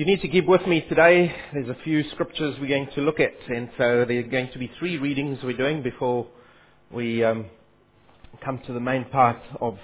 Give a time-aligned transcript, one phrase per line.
[0.00, 1.30] You need to keep with me today.
[1.52, 4.58] There's a few scriptures we're going to look at, and so there are going to
[4.58, 6.26] be three readings we're doing before
[6.90, 7.44] we um,
[8.42, 9.76] come to the main part of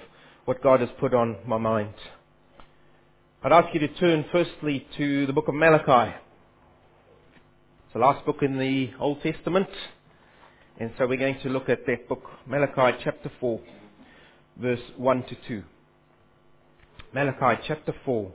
[0.45, 1.93] what God has put on my mind.
[3.43, 6.15] I'd ask you to turn firstly to the book of Malachi.
[7.85, 9.69] It's the last book in the Old Testament,
[10.79, 13.61] and so we're going to look at that book, Malachi chapter 4,
[14.59, 15.63] verse 1 to 2.
[17.13, 18.33] Malachi chapter 4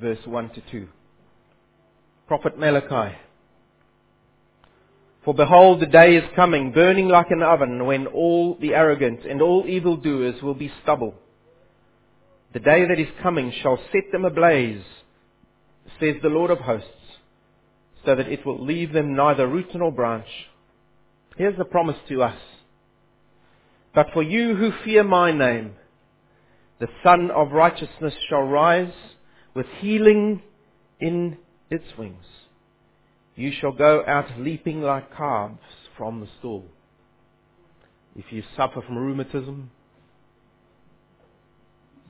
[0.00, 0.88] verse 1 to 2.
[2.28, 3.16] Prophet Malachi.
[5.24, 9.40] For behold, the day is coming, burning like an oven, when all the arrogant and
[9.40, 11.14] all evildoers will be stubble.
[12.52, 14.82] The day that is coming shall set them ablaze,
[16.00, 16.88] says the Lord of hosts,
[18.04, 20.26] so that it will leave them neither root nor branch.
[21.36, 22.36] Here's the promise to us.
[23.94, 25.74] But for you who fear my name,
[26.80, 28.92] the Sun of Righteousness shall rise
[29.54, 30.42] with healing
[31.00, 31.36] in
[31.70, 32.24] its wings.
[33.34, 35.58] You shall go out leaping like calves
[35.96, 36.64] from the stall.
[38.16, 39.70] If you suffer from rheumatism,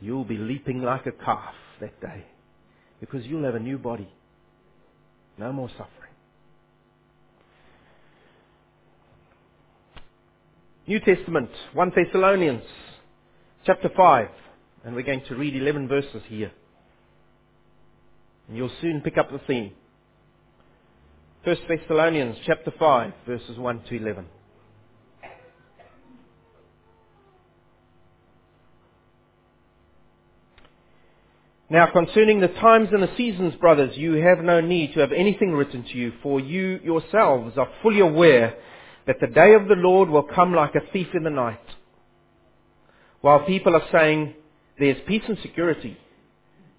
[0.01, 2.25] you'll be leaping like a calf that day
[3.01, 4.09] because you'll have a new body.
[5.39, 5.89] No more suffering.
[10.87, 12.65] New Testament, 1 Thessalonians,
[13.65, 14.29] chapter 5,
[14.85, 16.51] and we're going to read 11 verses here.
[18.55, 19.73] You'll soon pick up the theme.
[21.45, 24.27] 1 Thessalonians chapter 5 verses 1 to 11.
[31.73, 35.53] Now concerning the times and the seasons, brothers, you have no need to have anything
[35.53, 38.55] written to you, for you yourselves are fully aware
[39.07, 41.59] that the day of the Lord will come like a thief in the night.
[43.23, 44.35] While people are saying,
[44.79, 45.97] there's peace and security,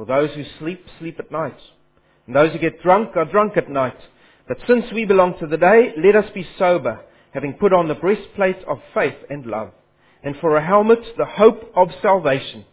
[0.00, 1.58] For those who sleep, sleep at night.
[2.26, 3.98] And those who get drunk are drunk at night.
[4.48, 7.00] But since we belong to the day, let us be sober,
[7.34, 9.72] having put on the breastplate of faith and love,
[10.24, 12.64] and for a helmet the hope of salvation.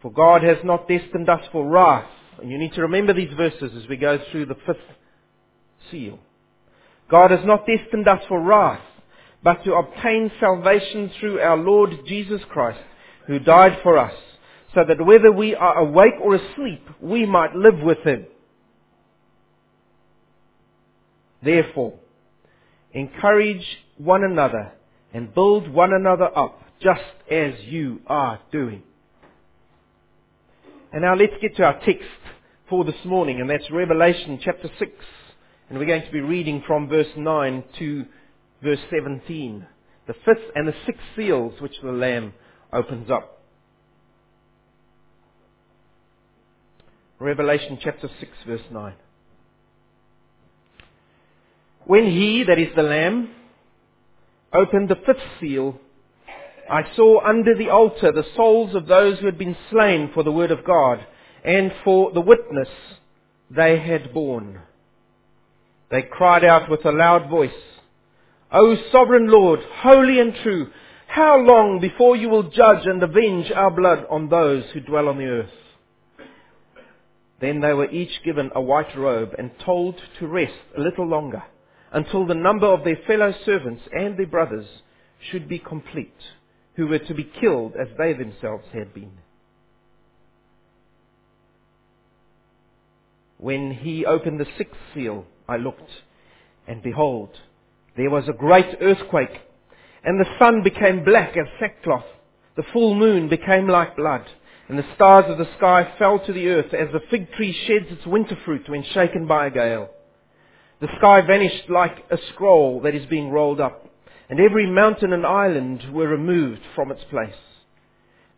[0.00, 2.08] For God has not destined us for wrath.
[2.40, 4.78] And you need to remember these verses as we go through the fifth
[5.90, 6.20] seal.
[7.10, 8.78] God has not destined us for wrath,
[9.42, 12.78] but to obtain salvation through our Lord Jesus Christ,
[13.26, 14.14] who died for us
[14.76, 18.26] so that whether we are awake or asleep, we might live with him.
[21.42, 21.94] Therefore,
[22.92, 23.64] encourage
[23.96, 24.72] one another
[25.14, 27.00] and build one another up, just
[27.30, 28.82] as you are doing.
[30.92, 32.04] And now let's get to our text
[32.68, 34.92] for this morning, and that's Revelation chapter 6.
[35.70, 38.04] And we're going to be reading from verse 9 to
[38.62, 39.66] verse 17.
[40.06, 42.34] The fifth and the sixth seals which the Lamb
[42.74, 43.35] opens up.
[47.18, 48.92] Revelation chapter 6 verse 9.
[51.86, 53.30] When he, that is the Lamb,
[54.52, 55.78] opened the fifth seal,
[56.70, 60.32] I saw under the altar the souls of those who had been slain for the
[60.32, 61.06] word of God
[61.44, 62.68] and for the witness
[63.50, 64.60] they had borne.
[65.90, 67.50] They cried out with a loud voice,
[68.52, 70.70] O sovereign Lord, holy and true,
[71.06, 75.18] how long before you will judge and avenge our blood on those who dwell on
[75.18, 75.50] the earth?
[77.40, 81.42] Then they were each given a white robe and told to rest a little longer
[81.92, 84.66] until the number of their fellow servants and their brothers
[85.30, 86.16] should be complete,
[86.76, 89.12] who were to be killed as they themselves had been.
[93.38, 95.90] When he opened the sixth seal, I looked,
[96.66, 97.30] and behold,
[97.96, 99.40] there was a great earthquake,
[100.02, 102.06] and the sun became black as sackcloth.
[102.56, 104.26] The full moon became like blood
[104.68, 107.86] and the stars of the sky fell to the earth as the fig tree sheds
[107.90, 109.88] its winter fruit when shaken by a gale.
[110.80, 113.88] The sky vanished like a scroll that is being rolled up,
[114.28, 117.34] and every mountain and island were removed from its place.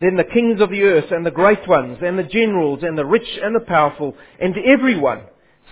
[0.00, 3.04] Then the kings of the earth and the great ones and the generals and the
[3.04, 5.22] rich and the powerful and everyone,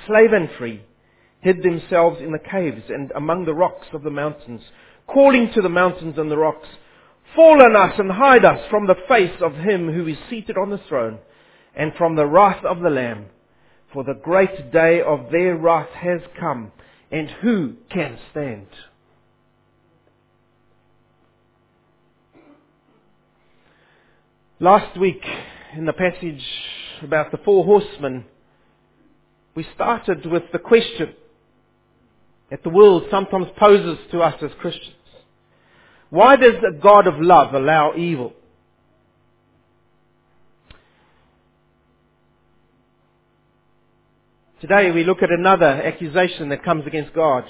[0.06, 0.82] slave and free,
[1.40, 4.62] hid themselves in the caves and among the rocks of the mountains,
[5.06, 6.66] calling to the mountains and the rocks,
[7.34, 10.70] Fall on us and hide us from the face of him who is seated on
[10.70, 11.18] the throne
[11.74, 13.26] and from the wrath of the Lamb.
[13.92, 16.70] for the great day of their wrath has come,
[17.10, 18.66] and who can stand?
[24.58, 25.24] Last week,
[25.76, 26.42] in the passage
[27.02, 28.24] about the four horsemen,
[29.54, 31.14] we started with the question
[32.50, 34.94] that the world sometimes poses to us as Christians.
[36.10, 38.32] Why does the God of love allow evil?
[44.60, 47.44] Today we look at another accusation that comes against God.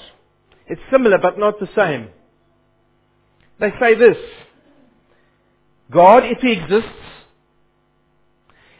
[0.67, 2.09] It's similar but not the same.
[3.59, 4.17] They say this,
[5.89, 6.89] God, if He exists,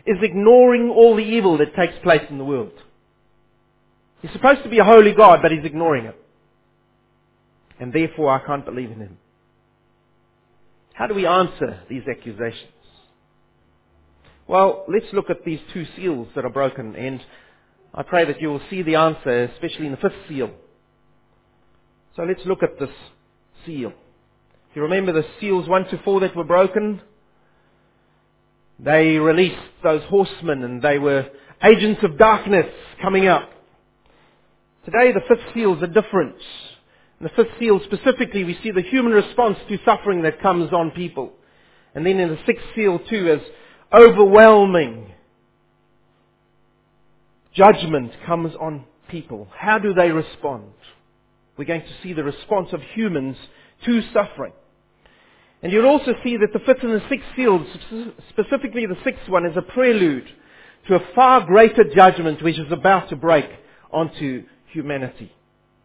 [0.06, 2.74] is ignoring all the evil that takes place in the world.
[4.22, 6.20] He's supposed to be a holy God, but He's ignoring it.
[7.80, 9.18] And therefore I can't believe in Him.
[10.98, 12.72] How do we answer these accusations?
[14.48, 17.22] Well, let's look at these two seals that are broken, and
[17.94, 20.50] I pray that you will see the answer, especially in the fifth seal.
[22.16, 22.90] So let's look at this
[23.64, 23.94] seal.
[24.74, 27.00] You remember the seals 1 to 4 that were broken,
[28.80, 31.28] they released those horsemen and they were
[31.64, 32.74] agents of darkness
[33.04, 33.52] coming up.
[34.86, 36.42] Today the fifth seal is a difference.
[37.20, 40.92] In the fifth seal specifically we see the human response to suffering that comes on
[40.92, 41.32] people.
[41.96, 43.40] And then in the sixth seal too as
[43.94, 45.12] overwhelming
[47.54, 49.48] judgment comes on people.
[49.56, 50.72] How do they respond?
[51.58, 53.36] We're going to see the response of humans
[53.86, 54.54] to suffering.
[55.64, 57.66] And you'll also see that the fifth and the sixth seals,
[58.30, 60.28] specifically the sixth one, is a prelude
[60.88, 63.50] to a far greater judgment which is about to break
[63.92, 65.32] onto humanity.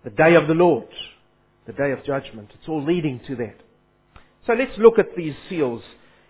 [0.05, 0.89] The day of the Lord.
[1.67, 2.51] The day of judgment.
[2.55, 3.57] It's all leading to that.
[4.47, 5.83] So let's look at these seals.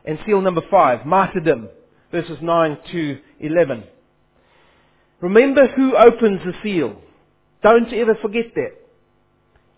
[0.05, 1.69] And seal number five, martyrdom,
[2.11, 3.85] verses 9 to 11.
[5.21, 7.01] Remember who opens the seal.
[7.63, 8.73] Don't ever forget that.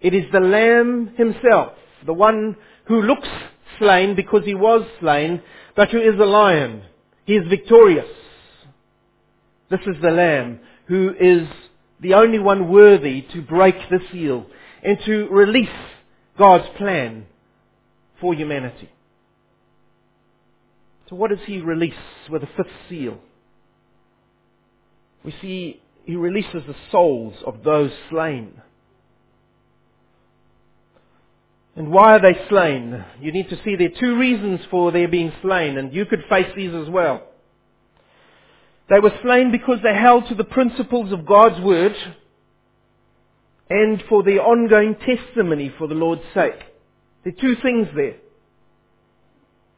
[0.01, 1.75] It is the Lamb himself,
[2.05, 2.57] the one
[2.87, 3.29] who looks
[3.79, 5.43] slain because he was slain,
[5.77, 6.83] but who is a lion.
[7.25, 8.09] He is victorious.
[9.71, 11.49] This is the Lamb who is
[12.01, 14.47] the only one worthy to break the seal
[14.85, 15.69] and to release
[16.39, 17.27] God's plan
[18.21, 18.91] for humanity.
[21.09, 21.95] So what does he release
[22.31, 23.19] with the fifth seal?
[25.25, 28.61] We see he releases the souls of those slain.
[31.77, 33.05] And why are they slain?
[33.21, 36.25] You need to see there are two reasons for their being slain, and you could
[36.29, 37.23] face these as well.
[38.89, 41.95] They were slain because they held to the principles of God's Word
[43.71, 46.59] and for their ongoing testimony for the Lord's sake.
[47.25, 48.17] There are two things there.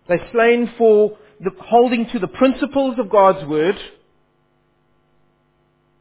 [0.09, 3.77] They're slain for the, holding to the principles of God's Word,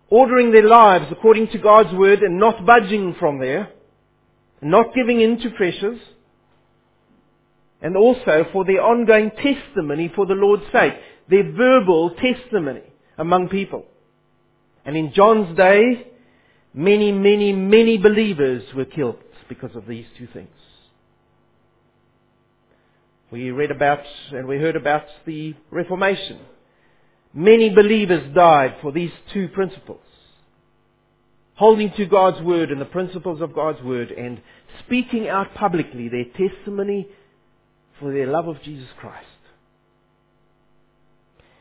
[0.09, 3.69] ordering their lives according to God's Word and not budging from there
[4.65, 5.99] not giving in to pressures,
[7.81, 10.93] and also for their ongoing testimony for the Lord's sake,
[11.29, 12.81] their verbal testimony
[13.17, 13.85] among people.
[14.83, 16.07] And in John's day,
[16.75, 19.17] many, many, many believers were killed
[19.49, 20.49] because of these two things.
[23.31, 23.99] We read about
[24.31, 26.39] and we heard about the Reformation.
[27.33, 30.01] Many believers died for these two principles
[31.55, 34.41] holding to God's word and the principles of God's word and
[34.85, 37.07] speaking out publicly their testimony
[37.99, 39.25] for their love of Jesus Christ.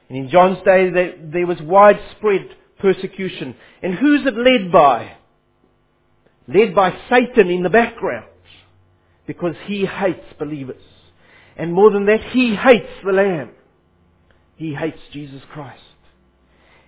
[0.09, 3.55] And in John's day, there, was widespread persecution.
[3.83, 5.17] And who's it led by?
[6.49, 8.27] Led by Satan in the background.
[9.27, 10.83] Because he hates believers.
[11.57, 13.51] And more than that, he hates the Lamb.
[14.57, 15.81] He hates Jesus Christ.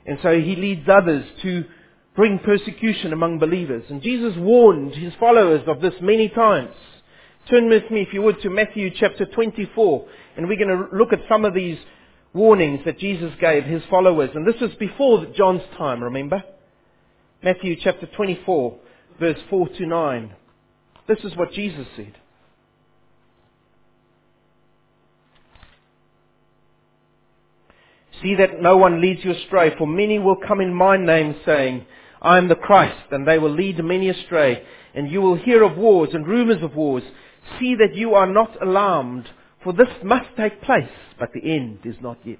[0.05, 1.65] And so he leads others to
[2.15, 3.85] bring persecution among believers.
[3.89, 6.75] And Jesus warned his followers of this many times.
[7.51, 10.07] Turn with me, if you would, to Matthew chapter 24.
[10.37, 11.79] And we're going to look at some of these
[12.33, 14.31] warnings that Jesus gave his followers.
[14.35, 16.43] And this was before John's time, remember?
[17.43, 18.79] Matthew chapter 24,
[19.21, 20.35] verse 4 to 9.
[21.09, 22.15] This is what Jesus said.
[28.23, 31.87] See that no one leads you astray, for many will come in my name saying,
[32.23, 34.63] I am the Christ, and they will lead many astray.
[34.95, 37.03] And you will hear of wars and rumors of wars.
[37.61, 39.29] See that you are not alarmed,
[39.63, 42.39] for this must take place, but the end is not yet.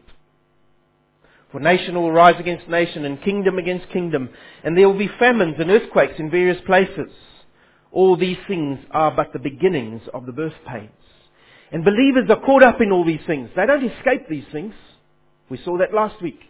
[1.53, 4.29] For nation will rise against nation, and kingdom against kingdom,
[4.65, 7.11] and there will be famines and earthquakes in various places.
[7.93, 10.91] All these things are but the beginnings of the birth pains.
[11.73, 13.51] And believers are caught up in all these things.
[13.57, 14.75] They don't escape these things.
[15.49, 16.41] We saw that last week.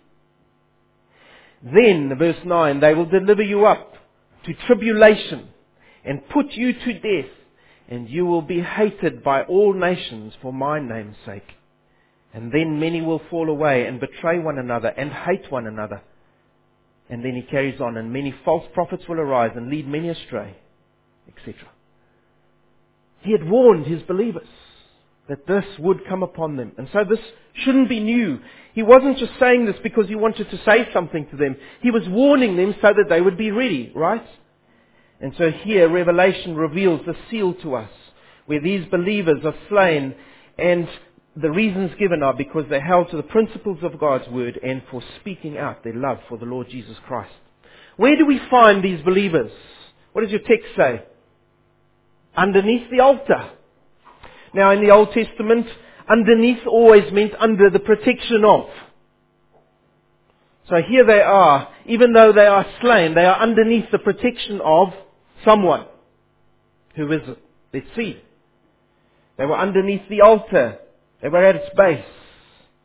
[1.63, 3.95] Then, verse 9, they will deliver you up
[4.45, 5.49] to tribulation
[6.05, 7.31] and put you to death,
[7.89, 11.47] and you will be hated by all nations for my name's sake.
[12.35, 16.03] And then many will fall away and betray one another and hate one another.
[17.09, 20.57] And then he carries on, and many false prophets will arise and lead many astray,
[21.29, 21.55] etc.
[23.21, 24.49] He had warned his believers
[25.29, 26.73] that this would come upon them.
[26.79, 27.21] And so this
[27.65, 28.41] shouldn't be new.
[28.75, 31.57] He wasn't just saying this because he wanted to say something to them.
[31.81, 34.27] He was warning them so that they would be ready, right?
[35.21, 37.91] And so here Revelation reveals the seal to us
[38.47, 40.15] where these believers are slain
[40.59, 40.89] and
[41.37, 45.03] the reasons given are because they held to the principles of God's word and for
[45.21, 47.33] speaking out their love for the Lord Jesus Christ.
[47.97, 49.51] Where do we find these believers?
[50.13, 51.03] What does your text say?
[52.37, 53.51] Underneath the altar.
[54.55, 55.67] Now in the Old Testament,
[56.09, 58.67] underneath always meant under the protection of.
[60.69, 64.89] So here they are, even though they are slain, they are underneath the protection of
[65.45, 65.87] someone.
[66.97, 67.39] Who is it?
[67.73, 68.21] Let's see.
[69.37, 70.79] They were underneath the altar.
[71.23, 72.05] They were at its base.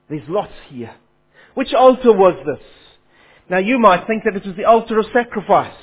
[0.09, 0.93] There's lots here.
[1.53, 2.65] Which altar was this?
[3.49, 5.75] Now you might think that it was the altar of sacrifice.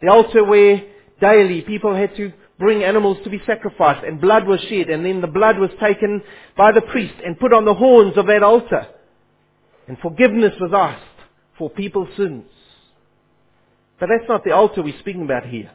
[0.00, 0.82] The altar where
[1.20, 5.20] daily people had to bring animals to be sacrificed and blood was shed and then
[5.20, 6.22] the blood was taken
[6.56, 8.86] by the priest and put on the horns of that altar.
[9.86, 11.04] And forgiveness was asked
[11.56, 12.44] for people's sins.
[13.98, 15.70] But that's not the altar we're speaking about here.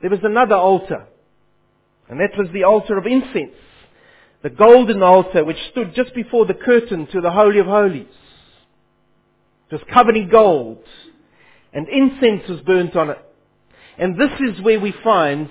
[0.00, 1.06] There was another altar.
[2.08, 3.54] And that was the altar of incense.
[4.42, 8.06] The golden altar which stood just before the curtain to the Holy of Holies.
[9.70, 10.82] It was covered in gold.
[11.72, 13.18] And incense was burnt on it.
[13.96, 15.48] And this is where we find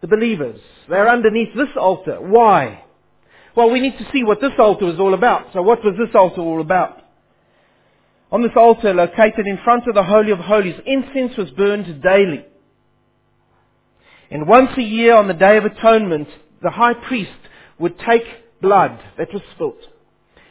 [0.00, 0.60] the believers.
[0.88, 2.20] They're underneath this altar.
[2.20, 2.84] Why?
[3.54, 5.52] Well, we need to see what this altar is all about.
[5.52, 7.02] So what was this altar all about?
[8.32, 12.44] On this altar located in front of the Holy of Holies, incense was burned daily.
[14.30, 16.28] And once a year on the Day of Atonement,
[16.62, 17.32] the high priest
[17.78, 18.22] would take
[18.60, 19.78] blood that was spilt.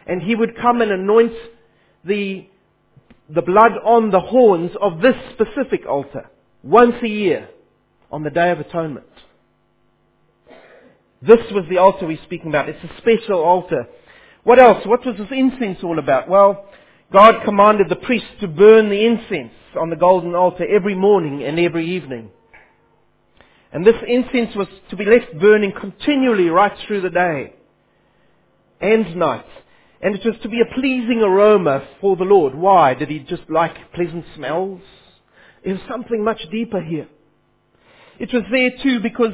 [0.06, 1.34] And he would come and anoint
[2.04, 2.48] the,
[3.34, 6.30] the blood on the horns of this specific altar
[6.64, 7.50] once a year
[8.12, 9.06] on the Day of Atonement.
[11.22, 12.70] This was the altar we're speaking about.
[12.70, 13.88] It's a special altar.
[14.44, 14.86] What else?
[14.86, 16.28] What was this incense all about?
[16.28, 16.66] Well,
[17.12, 21.60] God commanded the priests to burn the incense on the golden altar every morning and
[21.60, 22.30] every evening.
[23.72, 27.54] And this incense was to be left burning continually right through the day
[28.82, 29.46] and night.
[30.02, 32.56] And it was to be a pleasing aroma for the Lord.
[32.56, 32.94] Why?
[32.94, 34.82] Did he just like pleasant smells?
[35.64, 37.08] There's something much deeper here.
[38.20, 39.34] It was there too because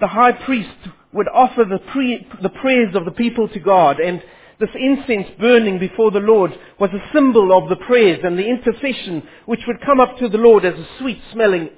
[0.00, 0.76] the high priest
[1.12, 4.22] would offer the, pre- the prayers of the people to God and
[4.60, 9.26] this incense burning before the Lord was a symbol of the prayers and the intercession
[9.46, 11.70] which would come up to the Lord as a sweet smelling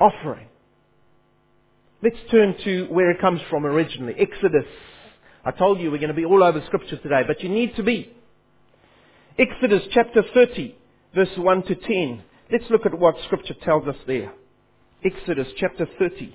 [0.00, 0.48] offering.
[2.02, 4.14] Let's turn to where it comes from originally.
[4.18, 4.64] Exodus.
[5.44, 7.82] I told you we're going to be all over scripture today, but you need to
[7.82, 8.10] be.
[9.38, 10.74] Exodus chapter 30,
[11.14, 12.22] verse 1 to 10.
[12.50, 14.32] Let's look at what scripture tells us there.
[15.04, 16.34] Exodus chapter 30.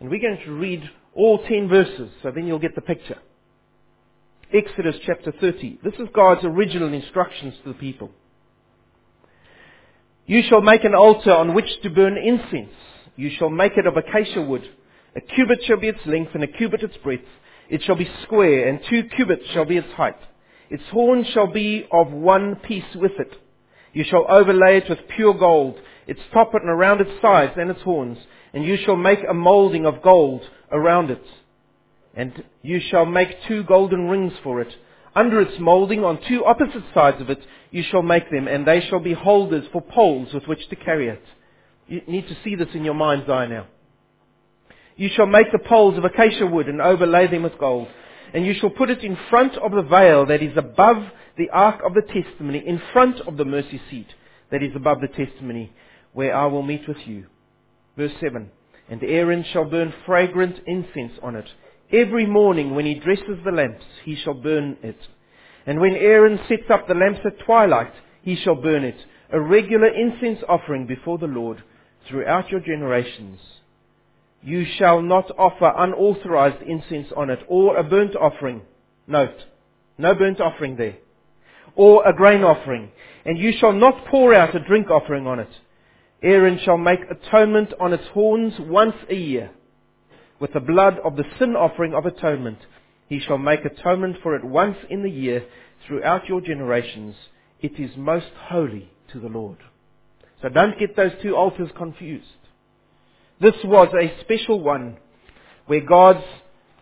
[0.00, 0.82] And we're going to read
[1.14, 3.18] all 10 verses, so then you'll get the picture.
[4.52, 5.78] Exodus chapter 30.
[5.84, 8.10] This is God's original instructions to the people.
[10.26, 12.74] You shall make an altar on which to burn incense.
[13.14, 14.68] You shall make it of acacia wood.
[15.14, 17.22] A cubit shall be its length and a cubit its breadth.
[17.68, 20.18] It shall be square and two cubits shall be its height.
[20.68, 23.32] Its horn shall be of one piece with it.
[23.92, 25.78] You shall overlay it with pure gold,
[26.08, 28.18] its top and around its sides and its horns.
[28.52, 30.42] And you shall make a molding of gold
[30.72, 31.24] around it.
[32.14, 34.74] And you shall make two golden rings for it.
[35.14, 37.40] Under its molding, on two opposite sides of it,
[37.70, 41.08] you shall make them, and they shall be holders for poles with which to carry
[41.08, 41.22] it.
[41.86, 43.66] You need to see this in your mind's eye now.
[44.96, 47.88] You shall make the poles of acacia wood and overlay them with gold.
[48.32, 51.02] And you shall put it in front of the veil that is above
[51.36, 54.08] the ark of the testimony, in front of the mercy seat
[54.50, 55.72] that is above the testimony,
[56.12, 57.26] where I will meet with you.
[57.96, 58.50] Verse 7.
[58.88, 61.46] And Aaron shall burn fragrant incense on it
[61.92, 64.98] Every morning when he dresses the lamps, he shall burn it.
[65.66, 67.92] And when Aaron sets up the lamps at twilight,
[68.22, 68.96] he shall burn it,
[69.32, 71.62] a regular incense offering before the Lord
[72.08, 73.40] throughout your generations.
[74.42, 78.62] You shall not offer unauthorized incense on it, or a burnt offering.
[79.06, 79.36] Note,
[79.98, 80.96] no burnt offering there.
[81.74, 82.90] Or a grain offering.
[83.24, 85.50] And you shall not pour out a drink offering on it.
[86.22, 89.50] Aaron shall make atonement on its horns once a year
[90.40, 92.58] with the blood of the sin offering of atonement.
[93.08, 95.44] He shall make atonement for it once in the year
[95.86, 97.14] throughout your generations.
[97.60, 99.58] it is most holy to the Lord.
[100.40, 102.24] So don't get those two altars confused.
[103.40, 104.96] This was a special one
[105.66, 106.24] where God's,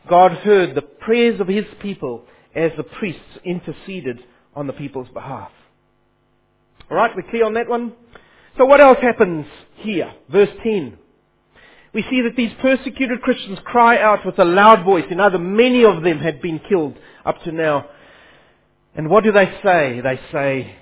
[0.09, 2.25] God heard the prayers of His people
[2.55, 4.21] as the priests interceded
[4.55, 5.51] on the people's behalf.
[6.91, 7.93] Alright, we're clear on that one?
[8.57, 9.47] So what else happens
[9.77, 10.13] here?
[10.31, 10.99] Verse 10.
[11.99, 15.07] We see that these persecuted Christians cry out with a loud voice.
[15.11, 17.87] In other, many of them had been killed up to now.
[18.95, 20.01] And what do they say?
[20.01, 20.77] They say,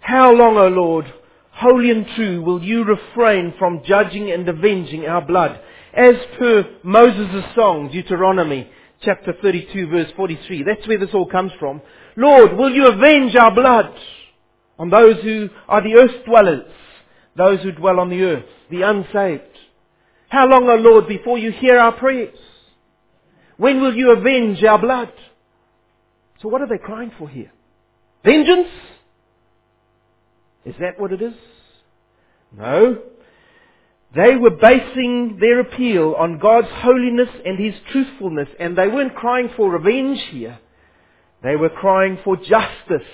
[0.00, 1.12] How long, O Lord,
[1.50, 5.60] holy and true, will you refrain from judging and avenging our blood?
[5.92, 8.66] As per Moses' song, Deuteronomy
[9.02, 10.62] chapter 32 verse 43.
[10.62, 11.82] That's where this all comes from.
[12.16, 13.94] Lord, will you avenge our blood
[14.78, 16.72] on those who are the earth dwellers,
[17.36, 19.55] those who dwell on the earth, the unsaved?
[20.28, 22.36] How long, O Lord, before you hear our prayers?
[23.56, 25.12] When will you avenge our blood?
[26.40, 27.52] So what are they crying for here?
[28.24, 28.68] Vengeance?
[30.64, 31.34] Is that what it is?
[32.56, 32.98] No.
[34.14, 39.50] They were basing their appeal on God's holiness and His truthfulness, and they weren't crying
[39.56, 40.58] for revenge here.
[41.42, 43.06] They were crying for justice,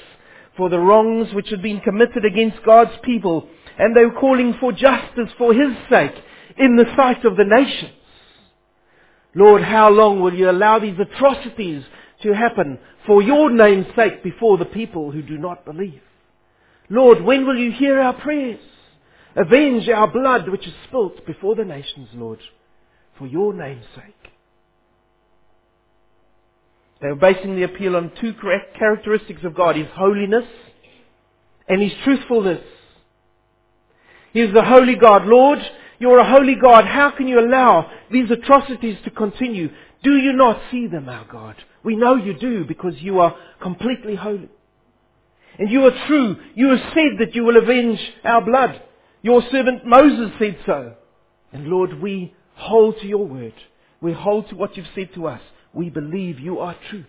[0.57, 4.73] for the wrongs which had been committed against God's people, and they were calling for
[4.73, 6.15] justice for His sake
[6.63, 7.93] in the sight of the nations.
[9.35, 11.83] Lord, how long will you allow these atrocities
[12.23, 16.03] to happen for your name's sake before the people who do not believe?
[16.89, 18.61] Lord, when will you hear our prayers?
[19.35, 22.39] Avenge our blood which is spilt before the nations, Lord,
[23.19, 24.33] for your name's sake.
[27.01, 28.35] They were basing the appeal on two
[28.79, 30.45] characteristics of God, His holiness
[31.69, 32.63] and His truthfulness.
[34.33, 35.27] He is the holy God.
[35.27, 35.59] Lord,
[36.03, 36.85] you're a holy God.
[36.85, 39.71] How can you allow these atrocities to continue?
[40.03, 41.55] Do you not see them, our God?
[41.85, 44.49] We know you do because you are completely holy.
[45.61, 46.37] And you are true.
[46.57, 48.83] You have said that you will avenge our blood.
[49.23, 50.95] Your servant Moses said so.
[51.53, 53.55] And Lord, we hold to your word.
[54.01, 55.41] We hold to what you've said to us.
[55.73, 57.07] We believe you are truth.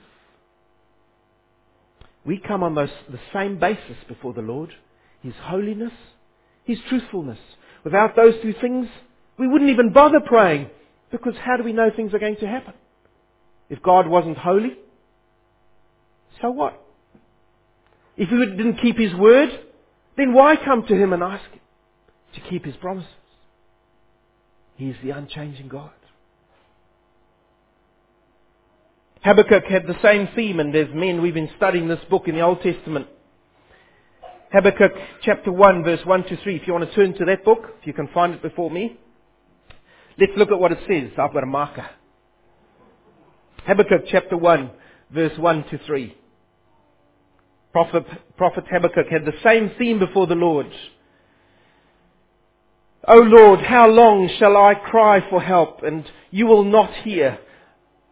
[2.24, 4.70] We come on those, the same basis before the Lord.
[5.24, 5.94] His holiness,
[6.64, 7.40] His truthfulness.
[7.84, 8.88] Without those two things,
[9.38, 10.70] we wouldn't even bother praying.
[11.12, 12.74] Because how do we know things are going to happen?
[13.70, 14.78] If God wasn't holy,
[16.42, 16.80] so what?
[18.18, 19.50] If He didn't keep His word,
[20.18, 21.60] then why come to Him and ask Him
[22.36, 23.10] to keep His promises?
[24.76, 25.92] He is the unchanging God.
[29.22, 32.42] Habakkuk had the same theme, and as men, we've been studying this book in the
[32.42, 33.08] Old Testament.
[34.54, 34.92] Habakkuk
[35.24, 36.56] chapter 1, verse 1 to 3.
[36.56, 38.98] If you want to turn to that book, if you can find it before me.
[40.20, 41.12] Let's look at what it says.
[41.18, 41.86] I've got a marker.
[43.66, 44.70] Habakkuk chapter 1,
[45.12, 46.16] verse 1 to 3.
[47.72, 48.06] Prophet,
[48.38, 50.68] Prophet Habakkuk had the same theme before the Lord.
[53.08, 57.40] O Lord, how long shall I cry for help and you will not hear?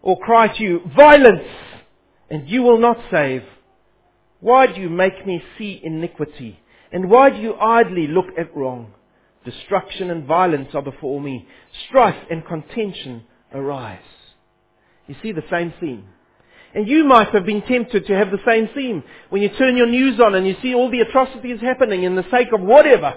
[0.01, 1.47] or cry to you, violence,
[2.29, 3.43] and you will not save?
[4.41, 6.59] Why do you make me see iniquity?
[6.91, 8.93] And why do you idly look at wrong?
[9.45, 11.47] Destruction and violence are before me.
[11.87, 13.23] Strife and contention
[13.53, 13.99] arise.
[15.07, 16.05] You see the same theme.
[16.73, 19.89] And you might have been tempted to have the same theme when you turn your
[19.89, 23.15] news on and you see all the atrocities happening in the sake of whatever.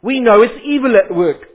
[0.00, 1.46] We know it's evil at work.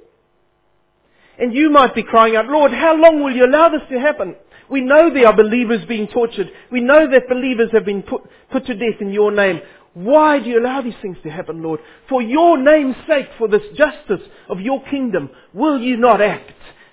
[1.39, 4.35] And you might be crying out, Lord, how long will you allow this to happen?
[4.69, 6.49] We know there are believers being tortured.
[6.71, 8.21] We know that believers have been put,
[8.51, 9.61] put to death in your name.
[9.93, 11.79] Why do you allow these things to happen, Lord?
[12.09, 16.51] For your name's sake, for this justice of your kingdom, will you not act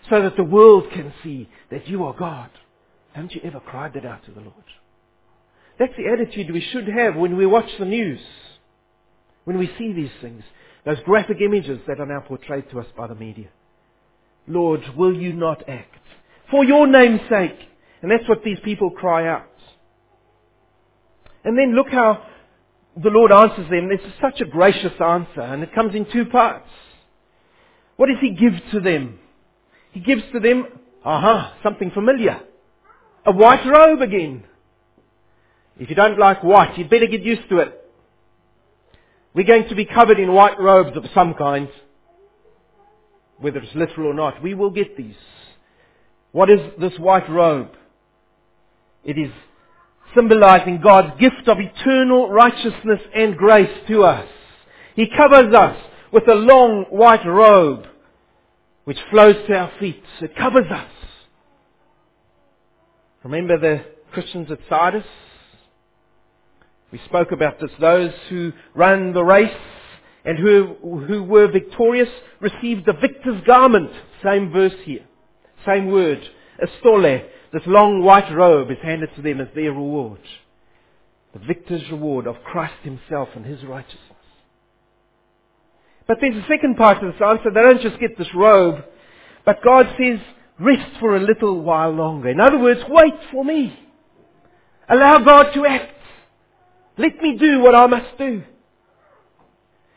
[0.08, 2.50] so that the world can see that you are God?
[3.12, 4.54] Haven't you ever cried that out to the Lord?
[5.78, 8.20] That's the attitude we should have when we watch the news.
[9.44, 10.42] When we see these things.
[10.84, 13.48] Those graphic images that are now portrayed to us by the media.
[14.46, 15.90] Lord, will you not act?
[16.50, 17.58] For your name's sake.
[18.02, 19.48] And that's what these people cry out.
[21.42, 22.22] And then look how
[23.02, 23.88] the Lord answers them.
[23.88, 26.68] This is such a gracious answer, and it comes in two parts.
[27.96, 29.18] What does He give to them?
[29.92, 30.66] He gives to them,
[31.04, 32.40] aha, something familiar.
[33.24, 34.44] A white robe again.
[35.78, 37.80] If you don't like white, you'd better get used to it.
[39.32, 41.68] We're going to be covered in white robes of some kind
[43.38, 44.42] whether it's literal or not.
[44.42, 45.16] We will get these.
[46.32, 47.70] What is this white robe?
[49.04, 49.30] It is
[50.14, 54.28] symbolizing God's gift of eternal righteousness and grace to us.
[54.96, 55.76] He covers us
[56.12, 57.86] with a long white robe
[58.84, 60.02] which flows to our feet.
[60.20, 60.90] It covers us.
[63.24, 65.04] Remember the Christians at Sardis?
[66.92, 67.70] We spoke about this.
[67.80, 69.50] Those who run the race
[70.24, 72.08] and who, who were victorious
[72.40, 73.90] received the victor's garment.
[74.22, 75.04] Same verse here.
[75.66, 76.22] Same word.
[76.62, 77.24] Estole.
[77.52, 80.20] This long white robe is handed to them as their reward.
[81.34, 84.00] The victor's reward of Christ himself and his righteousness.
[86.06, 87.50] But there's a second part to this answer.
[87.50, 88.84] They don't just get this robe,
[89.44, 90.20] but God says,
[90.58, 92.28] rest for a little while longer.
[92.28, 93.78] In other words, wait for me.
[94.88, 95.92] Allow God to act.
[96.98, 98.42] Let me do what I must do.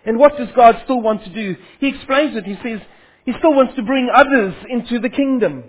[0.08, 1.58] And what does God still want to do?
[1.80, 2.46] He explains it.
[2.46, 2.80] He says,
[3.26, 5.66] He still wants to bring others into the kingdom.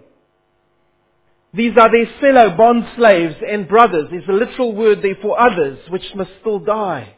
[1.53, 4.09] These are their fellow bond slaves and brothers.
[4.11, 7.16] There's a literal word there for others, which must still die.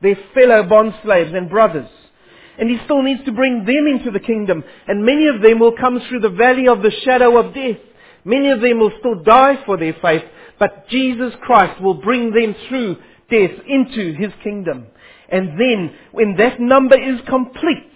[0.00, 1.88] Their fellow bond slaves and brothers.
[2.58, 4.64] And he still needs to bring them into the kingdom.
[4.86, 7.76] And many of them will come through the valley of the shadow of death.
[8.24, 10.22] Many of them will still die for their faith.
[10.58, 12.96] But Jesus Christ will bring them through
[13.30, 14.86] death into his kingdom.
[15.28, 17.92] And then, when that number is complete,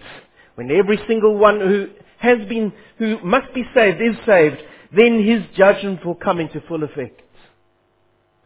[0.55, 1.87] when every single one who
[2.19, 4.57] has been, who must be saved is saved,
[4.95, 7.21] then his judgment will come into full effect.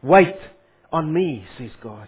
[0.01, 0.37] Wait
[0.91, 2.07] on me, says God.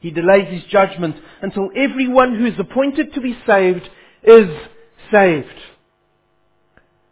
[0.00, 3.88] He delays his judgment until everyone who is appointed to be saved
[4.22, 4.50] is
[5.10, 5.46] saved.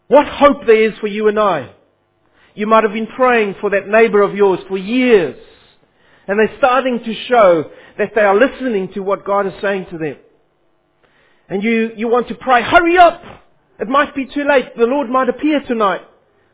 [0.08, 1.72] What hope there is for you and I.
[2.54, 5.38] You might have been praying for that neighbor of yours for years.
[6.26, 9.98] And they're starting to show that they are listening to what God is saying to
[9.98, 10.16] them.
[11.48, 13.22] And you, you want to pray, hurry up!
[13.80, 14.76] It might be too late.
[14.76, 16.02] The Lord might appear tonight.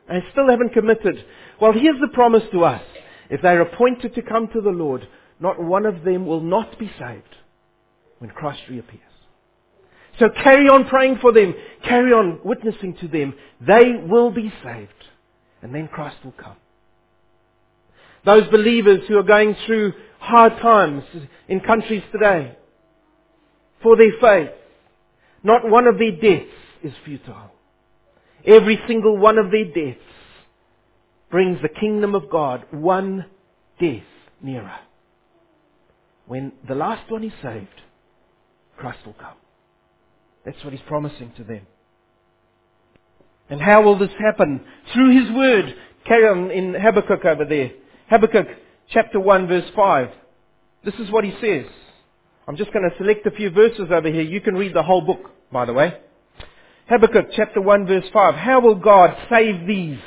[0.09, 1.23] And still haven't committed.
[1.61, 2.83] Well, here's the promise to us.
[3.29, 5.07] If they're appointed to come to the Lord,
[5.39, 7.37] not one of them will not be saved
[8.19, 9.03] when Christ reappears.
[10.19, 11.55] So carry on praying for them.
[11.85, 13.35] Carry on witnessing to them.
[13.61, 14.93] They will be saved.
[15.63, 16.57] And then Christ will come.
[18.25, 21.05] Those believers who are going through hard times
[21.49, 22.57] in countries today
[23.83, 24.55] for their faith,
[25.43, 26.53] not one of their deaths
[26.83, 27.53] is futile.
[28.47, 30.05] Every single one of their deaths
[31.31, 33.27] brings the kingdom of God one
[33.81, 34.03] death
[34.43, 34.79] nearer.
[36.27, 37.69] When the last one is saved,
[38.77, 39.37] Christ will come.
[40.45, 41.67] That's what he's promising to them.
[43.51, 44.65] And how will this happen?
[44.93, 45.75] Through his word.
[46.07, 47.71] Carry on in Habakkuk over there.
[48.11, 48.47] Habakkuk
[48.88, 50.09] chapter 1 verse 5.
[50.83, 51.66] This is what he says.
[52.47, 54.23] I'm just going to select a few verses over here.
[54.23, 55.92] You can read the whole book, by the way.
[56.88, 58.35] Habakkuk chapter 1 verse 5.
[58.35, 59.99] How will God save these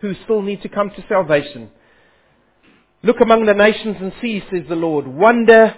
[0.00, 1.70] who still need to come to salvation?
[3.02, 5.06] Look among the nations and see, says the Lord.
[5.06, 5.74] Wonder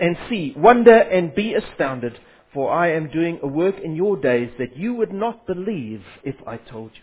[0.00, 0.54] and see.
[0.56, 2.18] Wonder and be astounded.
[2.52, 6.34] For I am doing a work in your days that you would not believe if
[6.48, 7.02] I told you.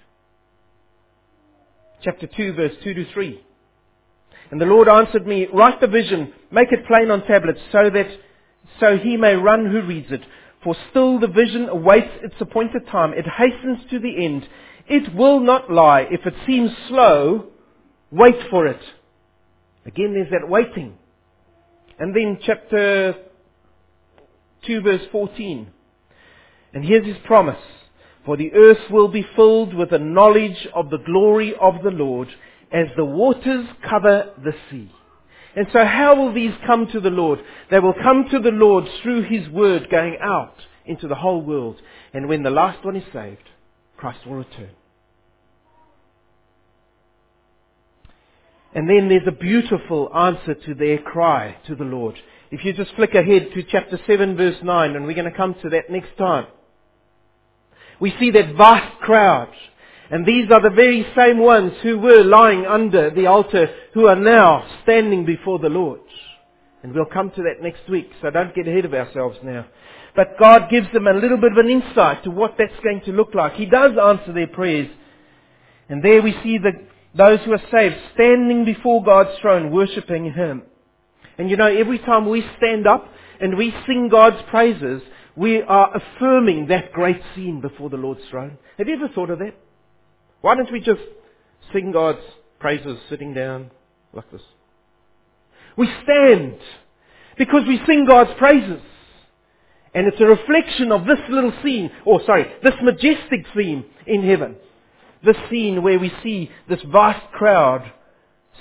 [2.01, 3.41] Chapter 2 verse 2 to 3.
[4.53, 8.05] And the Lord answered me, Write the vision, make it plain on tablets, so that
[8.79, 10.21] so he may run who reads it.
[10.63, 13.13] For still the vision awaits its appointed time.
[13.13, 14.47] It hastens to the end.
[14.87, 16.01] It will not lie.
[16.01, 17.47] If it seems slow,
[18.11, 18.79] wait for it.
[19.87, 20.99] Again, there's that waiting.
[21.97, 23.15] And then chapter
[24.67, 25.67] 2 verse 14.
[26.75, 27.57] And here's his promise.
[28.23, 32.27] For the earth will be filled with the knowledge of the glory of the Lord
[32.73, 34.91] as the waters cover the sea.
[35.55, 37.39] And so how will these come to the Lord?
[37.69, 40.55] They will come to the Lord through His Word going out
[40.85, 41.79] into the whole world.
[42.13, 43.47] And when the last one is saved,
[43.95, 44.71] Christ will return.
[48.75, 52.15] And then there's a beautiful answer to their cry to the Lord.
[52.49, 55.55] If you just flick ahead to chapter 7 verse 9, and we're going to come
[55.61, 56.47] to that next time.
[57.99, 59.53] We see that vast crowd
[60.09, 64.15] and these are the very same ones who were lying under the altar who are
[64.15, 66.01] now standing before the Lord.
[66.83, 69.65] And we'll come to that next week, so don't get ahead of ourselves now.
[70.15, 73.11] But God gives them a little bit of an insight to what that's going to
[73.11, 73.53] look like.
[73.53, 74.89] He does answer their prayers.
[75.89, 76.71] And there we see the,
[77.15, 80.63] those who are saved standing before God's throne, worshipping Him.
[81.37, 85.01] And you know, every time we stand up and we sing God's praises,
[85.35, 88.57] we are affirming that great scene before the Lord's throne.
[88.77, 89.55] Have you ever thought of that?
[90.43, 90.99] Why don't we just
[91.71, 92.19] sing God's
[92.59, 93.71] praises sitting down
[94.11, 94.41] like this?
[95.77, 96.57] We stand
[97.37, 98.81] because we sing God's praises.
[99.95, 104.57] And it's a reflection of this little scene, or sorry, this majestic scene in heaven.
[105.23, 107.89] This scene where we see this vast crowd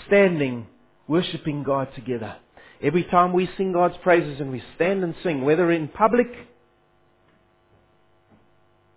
[0.07, 0.69] standing,
[1.09, 2.37] worshipping God together.
[2.81, 6.29] Every time we sing God's praises and we stand and sing, whether in public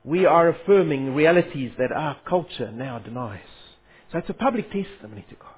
[0.05, 3.39] we are affirming realities that our culture now denies.
[4.11, 5.51] So it's a public testimony to God.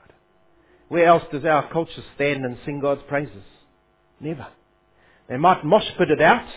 [0.88, 3.44] Where else does our culture stand and sing God's praises?
[4.22, 4.48] Never.
[5.28, 6.48] They might mosh put it out,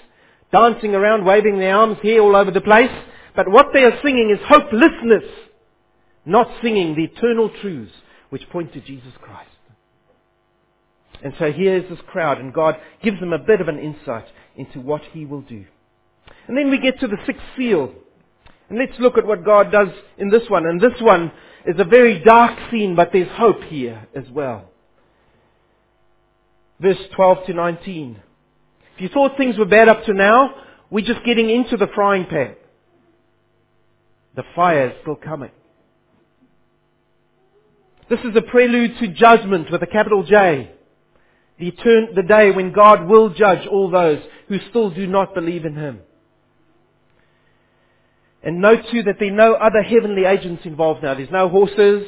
[0.52, 2.92] dancing around, waving their arms here all over the place,
[3.34, 5.28] but what they are singing is hopelessness,
[6.24, 7.92] not singing the eternal truths
[8.28, 9.48] which point to Jesus Christ.
[11.24, 14.26] And so here is this crowd, and God gives them a bit of an insight
[14.56, 15.66] into what He will do.
[16.48, 17.92] And then we get to the sixth seal.
[18.68, 19.88] And let's look at what God does
[20.18, 20.66] in this one.
[20.66, 21.32] And this one
[21.66, 24.70] is a very dark scene, but there's hope here as well.
[26.80, 28.20] Verse 12 to 19.
[28.94, 30.54] If you thought things were bad up to now,
[30.90, 32.54] we're just getting into the frying pan.
[34.36, 35.50] The fire is still coming.
[38.08, 40.72] This is a prelude to judgment with a capital J.
[41.58, 45.64] The, etern- the day when God will judge all those who still do not believe
[45.64, 46.00] in Him.
[48.42, 51.14] And note too that there are no other heavenly agents involved now.
[51.14, 52.06] There's no horses.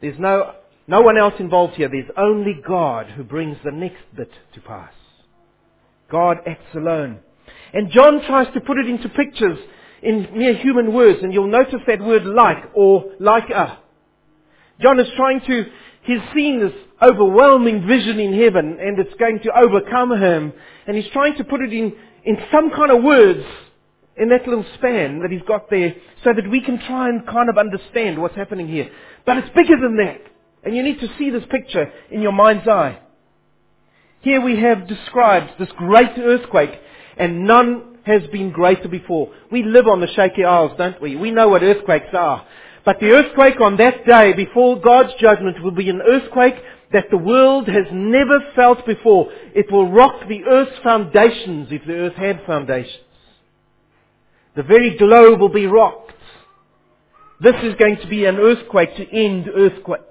[0.00, 0.54] There's no,
[0.88, 1.88] no one else involved here.
[1.88, 4.92] There's only God who brings the next bit to pass.
[6.10, 7.20] God acts alone.
[7.72, 9.58] And John tries to put it into pictures
[10.02, 13.78] in mere human words, and you'll notice that word like or like a.
[14.80, 15.66] John is trying to,
[16.02, 20.52] he's seen this overwhelming vision in heaven, and it's going to overcome him,
[20.86, 21.92] and he's trying to put it in,
[22.24, 23.44] in some kind of words
[24.20, 27.48] in that little span that he's got there so that we can try and kind
[27.48, 28.90] of understand what's happening here.
[29.24, 30.20] But it's bigger than that.
[30.62, 33.00] And you need to see this picture in your mind's eye.
[34.20, 36.78] Here we have described this great earthquake
[37.16, 39.32] and none has been greater before.
[39.50, 41.16] We live on the shaky isles, don't we?
[41.16, 42.46] We know what earthquakes are.
[42.84, 46.56] But the earthquake on that day before God's judgment will be an earthquake
[46.92, 49.30] that the world has never felt before.
[49.54, 53.04] It will rock the earth's foundations if the earth had foundations.
[54.56, 56.12] The very globe will be rocked.
[57.40, 60.04] This is going to be an earthquake to end earthquakes.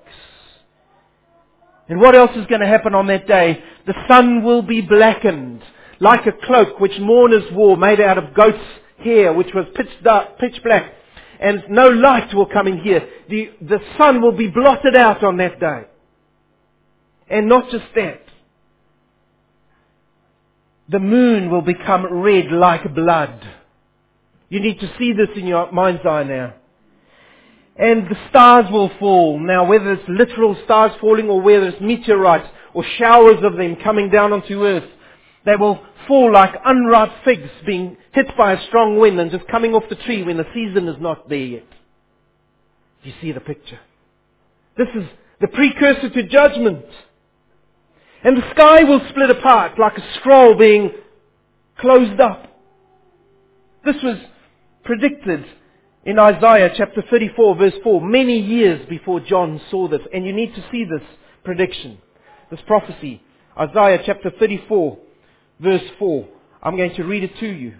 [1.87, 3.63] And what else is going to happen on that day?
[3.85, 5.63] The sun will be blackened
[5.99, 8.57] like a cloak which mourners wore made out of goat's
[9.03, 10.93] hair which was pitch dark, pitch black.
[11.39, 13.07] And no light will come in here.
[13.29, 15.83] The, the sun will be blotted out on that day.
[17.29, 18.23] And not just that.
[20.89, 23.58] The moon will become red like blood.
[24.49, 26.55] You need to see this in your mind's eye now.
[27.75, 29.39] And the stars will fall.
[29.39, 34.09] Now, whether it's literal stars falling or whether it's meteorites or showers of them coming
[34.09, 34.89] down onto earth,
[35.45, 39.73] they will fall like unripe figs being hit by a strong wind and just coming
[39.73, 41.69] off the tree when the season is not there yet.
[43.03, 43.79] Do you see the picture?
[44.77, 45.05] This is
[45.39, 46.85] the precursor to judgment.
[48.23, 50.91] And the sky will split apart like a scroll being
[51.79, 52.45] closed up.
[53.85, 54.17] This was
[54.89, 55.45] predicted
[56.03, 60.01] in Isaiah chapter 34 verse 4, many years before John saw this.
[60.11, 61.07] And you need to see this
[61.43, 61.99] prediction,
[62.49, 63.21] this prophecy.
[63.55, 64.97] Isaiah chapter 34
[65.59, 66.27] verse 4.
[66.63, 67.75] I'm going to read it to you.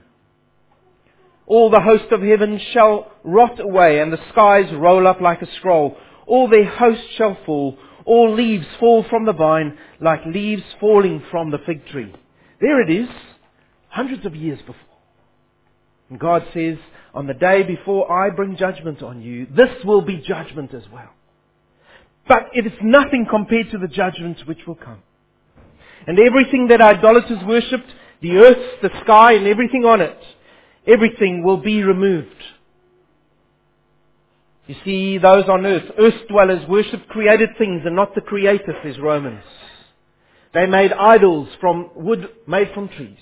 [1.48, 5.52] All the host of heaven shall rot away and the skies roll up like a
[5.58, 5.98] scroll.
[6.28, 7.76] All their host shall fall.
[8.06, 12.13] All leaves fall from the vine like leaves falling from the fig tree.
[12.62, 13.10] There it is,
[13.88, 14.76] hundreds of years before.
[16.10, 16.78] And God says,
[17.13, 21.10] on the day before I bring judgment on you, this will be judgment as well.
[22.28, 25.02] But it is nothing compared to the judgment which will come.
[26.06, 27.91] And everything that idolaters worshipped,
[28.22, 30.17] the earth, the sky, and everything on it,
[30.88, 32.30] everything will be removed.
[34.67, 39.00] You see, those on earth, earth dwellers worshipped created things and not the creator, says
[39.00, 39.43] Romans.
[40.54, 43.17] They made idols from wood made from trees.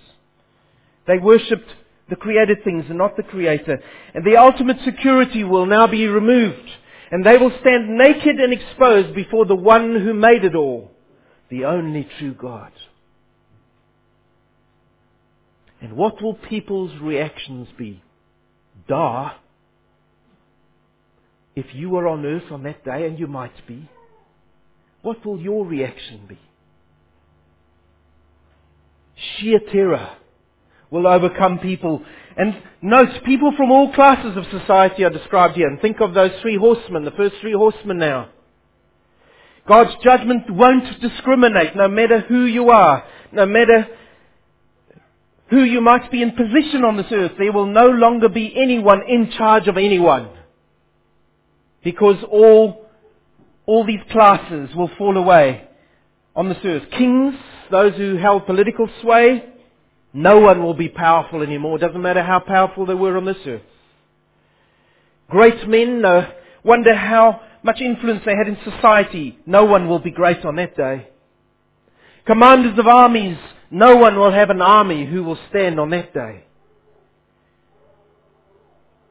[1.08, 1.70] They worshipped
[2.10, 3.82] the created things and not the creator.
[4.14, 6.70] And the ultimate security will now be removed.
[7.12, 10.92] And they will stand naked and exposed before the one who made it all,
[11.50, 12.72] the only true God.
[15.82, 18.02] And what will people's reactions be?
[18.88, 19.34] Da.
[21.56, 23.90] If you were on earth on that day, and you might be,
[25.02, 26.40] what will your reaction be?
[29.16, 30.18] Sheer terror
[30.90, 32.04] will overcome people.
[32.38, 35.68] And note, people from all classes of society are described here.
[35.68, 38.30] And think of those three horsemen, the first three horsemen now.
[39.68, 43.88] God's judgment won't discriminate, no matter who you are, no matter
[45.50, 47.34] who you might be in position on this earth.
[47.38, 50.30] There will no longer be anyone in charge of anyone.
[51.84, 52.86] Because all,
[53.66, 55.68] all these classes will fall away
[56.36, 56.84] on this earth.
[56.92, 57.36] Kings,
[57.72, 59.44] those who held political sway,
[60.14, 61.78] no one will be powerful anymore.
[61.78, 63.62] Doesn't matter how powerful they were on this earth.
[65.30, 66.32] Great men, no
[66.64, 70.76] wonder how much influence they had in society, no one will be great on that
[70.76, 71.08] day.
[72.26, 73.38] Commanders of armies,
[73.72, 76.44] no one will have an army who will stand on that day.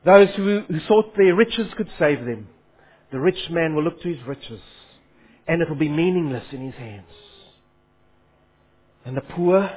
[0.04, 2.48] Those who, who thought their riches could save them,
[3.10, 4.60] the rich man will look to his riches
[5.48, 7.10] and it will be meaningless in his hands.
[9.04, 9.70] And the poor,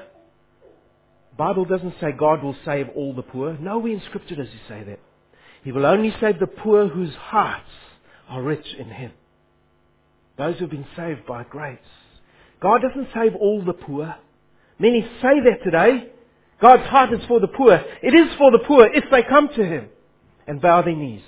[1.40, 3.58] Bible doesn't say God will save all the poor.
[3.58, 5.00] Nowhere in Scripture does He say that.
[5.64, 7.70] He will only save the poor whose hearts
[8.28, 9.14] are rich in Him.
[10.38, 11.80] Those who have been saved by grace.
[12.62, 14.14] God doesn't save all the poor.
[14.80, 16.10] Many say that today.
[16.60, 17.86] God's heart is for the poor.
[18.04, 19.88] It is for the poor if they come to Him
[20.46, 21.24] and bow their knees.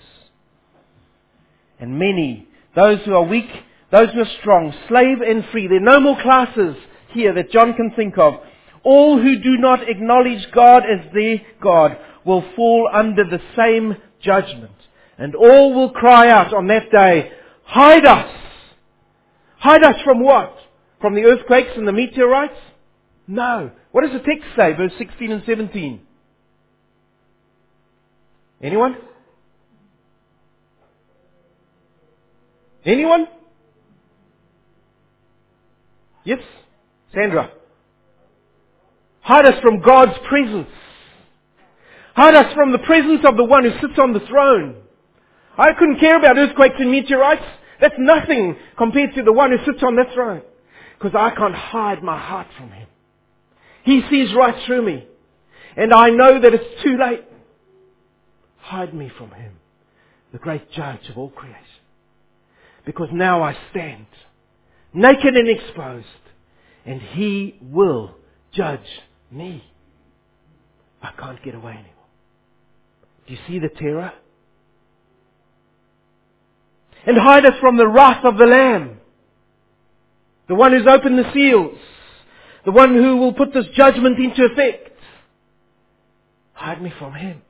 [1.80, 3.50] And many, those who are weak,
[3.94, 6.76] those who are strong, slave and free, there are no more classes
[7.14, 8.42] here that John can think of.
[8.84, 14.72] All who do not acknowledge God as their God will fall under the same judgment.
[15.18, 17.32] And all will cry out on that day,
[17.64, 18.36] hide us!
[19.58, 20.56] Hide us from what?
[21.00, 22.58] From the earthquakes and the meteorites?
[23.28, 23.72] No.
[23.92, 26.02] What does the text say, verse 16 and 17?
[28.64, 28.98] Anyone?
[32.84, 33.28] Anyone?
[36.24, 36.40] Yes?
[37.14, 37.52] Sandra.
[39.32, 40.68] Hide us from God's presence.
[42.18, 44.76] Hide us from the presence of the one who sits on the throne.
[45.58, 47.46] I couldn't care about earthquakes and meteorites.
[47.80, 50.42] That's nothing compared to the one who sits on the throne.
[51.00, 52.90] Because I can't hide my heart from him.
[53.84, 55.08] He sees right through me.
[55.78, 57.24] And I know that it's too late.
[58.58, 59.54] Hide me from him,
[60.34, 61.58] the great judge of all creation.
[62.86, 64.08] Because now I stand,
[64.94, 66.06] naked and exposed,
[66.86, 68.14] and he will
[68.52, 68.82] judge
[69.32, 69.64] me.
[71.02, 71.92] I can't get away anymore.
[73.28, 74.14] Do you see the terror?
[77.06, 79.00] And hide us from the wrath of the Lamb.
[80.48, 81.78] The one who's opened the seals.
[82.66, 84.92] The one who will put this judgment into effect.
[86.54, 87.42] Hide me from him.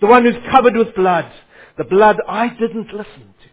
[0.00, 1.30] The one who's covered with blood.
[1.78, 3.48] The blood I didn't listen to.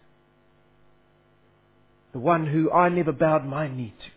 [2.13, 4.12] The one who I never bowed my knee to.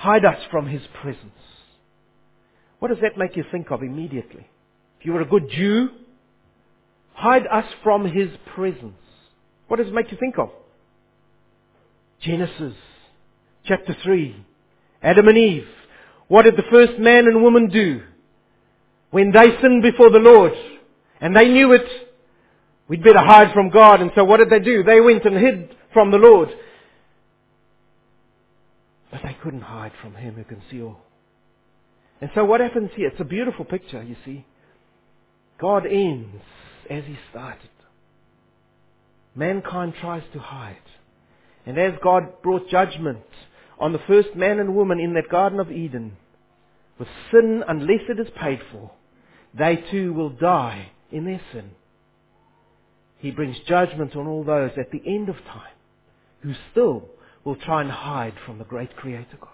[0.00, 1.42] Hide us from his presence.
[2.78, 4.48] What does that make you think of immediately?
[4.98, 5.90] If you were a good Jew,
[7.12, 8.94] hide us from his presence.
[9.68, 10.48] What does it make you think of?
[12.22, 12.72] Genesis
[13.66, 14.42] chapter 3.
[15.02, 15.68] Adam and Eve.
[16.28, 18.00] What did the first man and woman do?
[19.10, 20.54] When they sinned before the Lord,
[21.20, 21.86] and they knew it,
[22.88, 24.00] we'd better hide from God.
[24.00, 24.82] And so what did they do?
[24.82, 26.48] They went and hid from the Lord.
[29.20, 31.00] But they couldn't hide from Him who can see all.
[32.20, 33.08] And so what happens here?
[33.08, 34.44] It's a beautiful picture, you see.
[35.60, 36.42] God ends
[36.88, 37.70] as He started.
[39.34, 40.76] Mankind tries to hide.
[41.66, 43.20] And as God brought judgment
[43.78, 46.16] on the first man and woman in that Garden of Eden,
[46.98, 48.90] with sin, unless it is paid for,
[49.58, 51.70] they too will die in their sin.
[53.18, 55.72] He brings judgment on all those at the end of time
[56.42, 57.08] who still
[57.44, 59.48] will try and hide from the great Creator God.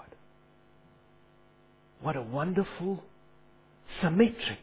[2.01, 3.03] What a wonderful,
[4.01, 4.59] symmetric,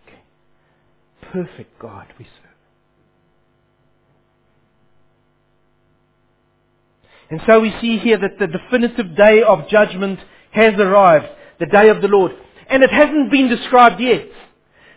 [1.22, 2.54] perfect God we serve.
[7.30, 10.20] And so we see here that the definitive day of judgment
[10.52, 11.26] has arrived,
[11.60, 12.32] the day of the Lord.
[12.70, 14.28] And it hasn't been described yet.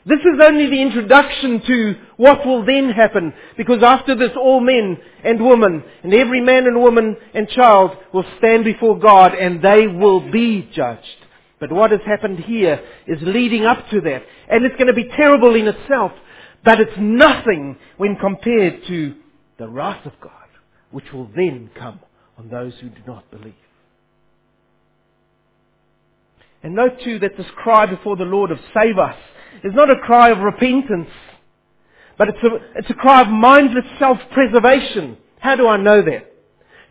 [0.07, 4.99] This is only the introduction to what will then happen, because after this all men
[5.25, 9.89] and women, and every man and woman and child will stand before God and they
[9.89, 11.03] will be judged.
[11.59, 14.23] But what has happened here is leading up to that.
[14.49, 16.13] And it's going to be terrible in itself,
[16.65, 19.15] but it's nothing when compared to
[19.59, 20.31] the wrath of God,
[20.93, 21.99] which will then come
[22.39, 23.55] on those who do not believe.
[26.67, 29.15] And note too that this cry before the Lord of save us
[29.63, 31.09] is not a cry of repentance,
[32.19, 35.17] but it's a, it's a cry of mindless self-preservation.
[35.39, 36.35] How do I know that?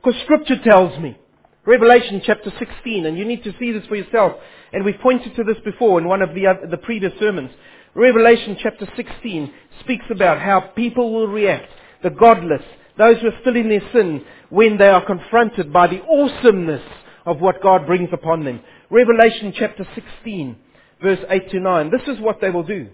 [0.01, 1.17] Because scripture tells me.
[1.65, 4.37] Revelation chapter 16, and you need to see this for yourself.
[4.71, 7.51] And we've pointed to this before in one of the, other, the previous sermons.
[7.95, 11.69] Revelation chapter 16 speaks about how people will react,
[12.01, 12.63] the godless,
[12.97, 16.81] those who are still in their sin, when they are confronted by the awesomeness
[17.25, 18.61] of what God brings upon them.
[18.89, 20.57] Revelation chapter 16
[21.01, 21.91] verse 8 to 9.
[21.91, 22.89] This is what they will do.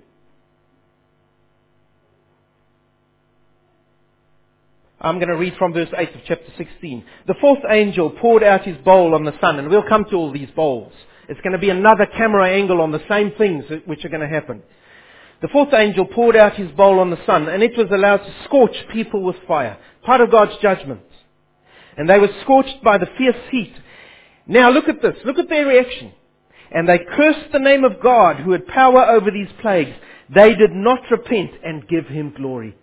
[4.99, 7.03] I'm going to read from verse 8 of chapter 16.
[7.27, 10.31] The fourth angel poured out his bowl on the sun, and we'll come to all
[10.31, 10.93] these bowls.
[11.27, 14.27] It's going to be another camera angle on the same things which are going to
[14.27, 14.61] happen.
[15.41, 18.35] The fourth angel poured out his bowl on the sun, and it was allowed to
[18.45, 19.77] scorch people with fire.
[20.03, 21.01] Part of God's judgment.
[21.97, 23.73] And they were scorched by the fierce heat.
[24.51, 25.15] Now look at this.
[25.23, 26.11] Look at their reaction.
[26.71, 29.95] And they cursed the name of God who had power over these plagues.
[30.33, 32.75] They did not repent and give him glory.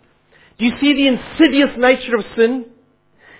[0.57, 2.65] Do you see the insidious nature of sin?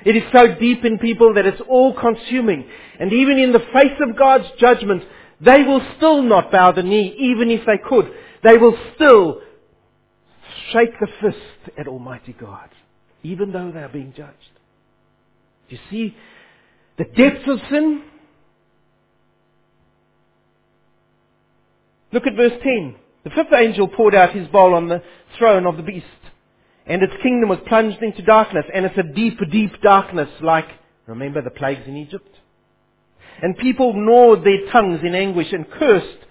[0.06, 2.70] It is so deep in people that it's all consuming.
[3.00, 5.04] And even in the face of God's judgment,
[5.42, 8.12] they will still not bow the knee, even if they could.
[8.44, 9.42] They will still
[10.72, 12.70] shake the fist at Almighty God,
[13.24, 14.36] even though they are being judged.
[15.68, 16.18] Do you see
[16.98, 18.04] the depths of sin?
[22.12, 22.96] Look at verse 10.
[23.24, 25.04] The fifth angel poured out his bowl on the
[25.38, 26.06] throne of the beast,
[26.86, 30.68] and its kingdom was plunged into darkness, and it's a deep, deep darkness like,
[31.06, 32.36] remember the plagues in Egypt?
[33.42, 36.26] And people gnawed their tongues in anguish and cursed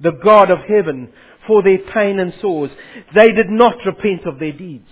[0.00, 1.12] the God of heaven
[1.46, 2.70] for their pain and sores.
[3.14, 4.88] They did not repent of their deeds.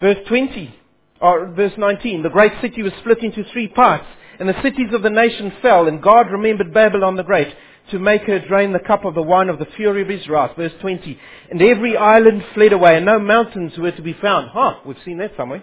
[0.00, 0.74] Verse 20,
[1.20, 4.06] or verse 19, the great city was split into three parts,
[4.38, 7.54] and the cities of the nation fell, and God remembered Babylon the Great
[7.90, 10.56] to make her drain the cup of the wine of the fury of his wrath.
[10.56, 11.18] Verse 20,
[11.50, 14.50] and every island fled away, and no mountains were to be found.
[14.52, 15.62] Huh, we've seen that somewhere.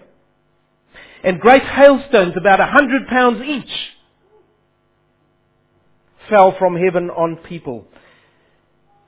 [1.22, 3.70] And great hailstones, about a hundred pounds each,
[6.28, 7.86] fell from heaven on people.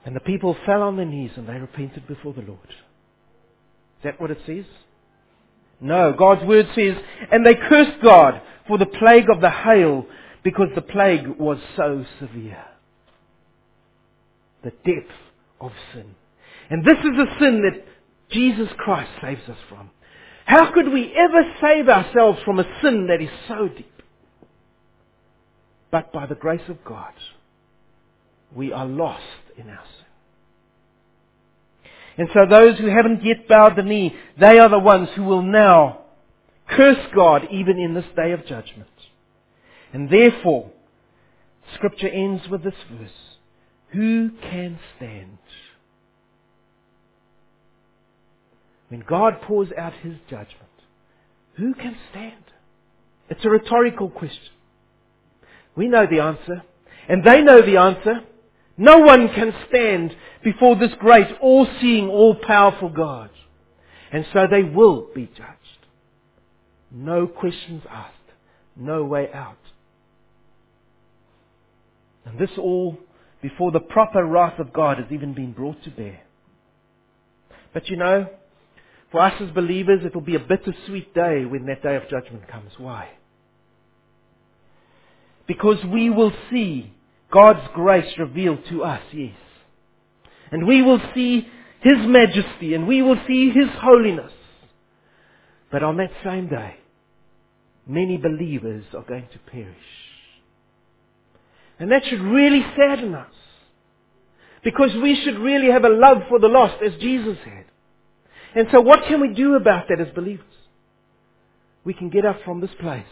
[0.05, 2.69] And the people fell on their knees and they repented before the Lord.
[2.69, 4.65] Is that what it says?
[5.79, 6.95] No, God's word says,
[7.31, 10.05] and they cursed God for the plague of the hail
[10.43, 12.63] because the plague was so severe.
[14.63, 15.11] The depth
[15.59, 16.15] of sin.
[16.69, 17.85] And this is a sin that
[18.29, 19.89] Jesus Christ saves us from.
[20.45, 23.91] How could we ever save ourselves from a sin that is so deep?
[25.91, 27.13] But by the grace of God,
[28.55, 29.23] we are lost
[29.57, 30.05] in our sin.
[32.17, 35.43] And so those who haven't yet bowed the knee, they are the ones who will
[35.43, 36.06] now
[36.69, 38.89] curse God even in this day of judgment.
[39.93, 40.71] And therefore,
[41.75, 43.11] Scripture ends with this verse.
[43.89, 45.37] Who can stand?
[48.89, 50.63] When God pours out His judgment,
[51.55, 52.43] who can stand?
[53.29, 54.53] It's a rhetorical question.
[55.75, 56.63] We know the answer.
[57.09, 58.21] And they know the answer.
[58.77, 63.29] No one can stand before this great, all-seeing, all-powerful God.
[64.11, 65.76] And so they will be judged.
[66.91, 68.13] No questions asked.
[68.75, 69.57] No way out.
[72.25, 72.97] And this all
[73.41, 76.21] before the proper wrath of God has even been brought to bear.
[77.73, 78.27] But you know,
[79.11, 82.47] for us as believers, it will be a bittersweet day when that day of judgment
[82.47, 82.71] comes.
[82.77, 83.09] Why?
[85.47, 86.93] Because we will see
[87.31, 89.35] God's grace revealed to us, yes.
[90.51, 91.47] And we will see
[91.81, 94.31] His majesty and we will see His holiness.
[95.71, 96.75] But on that same day,
[97.85, 99.75] many believers are going to perish.
[101.79, 103.31] And that should really sadden us.
[104.63, 107.65] Because we should really have a love for the lost, as Jesus had.
[108.55, 110.45] And so what can we do about that as believers?
[111.83, 113.05] We can get up from this place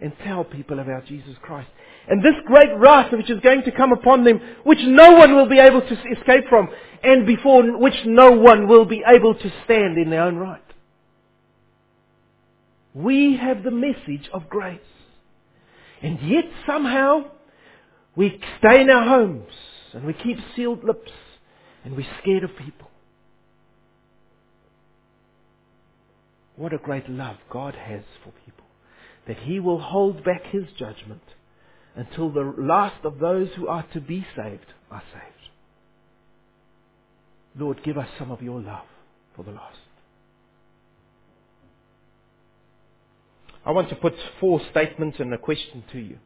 [0.00, 1.70] and tell people about Jesus Christ.
[2.08, 5.48] And this great wrath which is going to come upon them, which no one will
[5.48, 6.68] be able to escape from,
[7.02, 10.62] and before which no one will be able to stand in their own right.
[12.94, 14.80] We have the message of grace.
[16.02, 17.30] And yet somehow
[18.16, 19.52] we stay in our homes
[19.92, 21.12] and we keep sealed lips
[21.84, 22.90] and we're scared of people.
[26.56, 28.66] What a great love God has for people.
[29.26, 31.22] That He will hold back His judgment
[31.94, 35.32] until the last of those who are to be saved are saved.
[37.56, 38.86] Lord, give us some of your love
[39.36, 39.78] for the lost.
[43.64, 46.18] I want to put four statements and a question to you,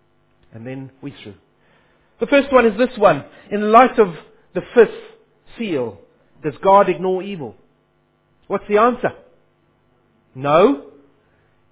[0.53, 1.35] and then we through.
[2.19, 3.25] The first one is this one.
[3.51, 4.15] In light of
[4.55, 4.95] the fifth
[5.59, 5.99] seal,
[6.43, 7.55] does God ignore evil?
[8.47, 9.13] What's the answer?
[10.35, 10.85] No.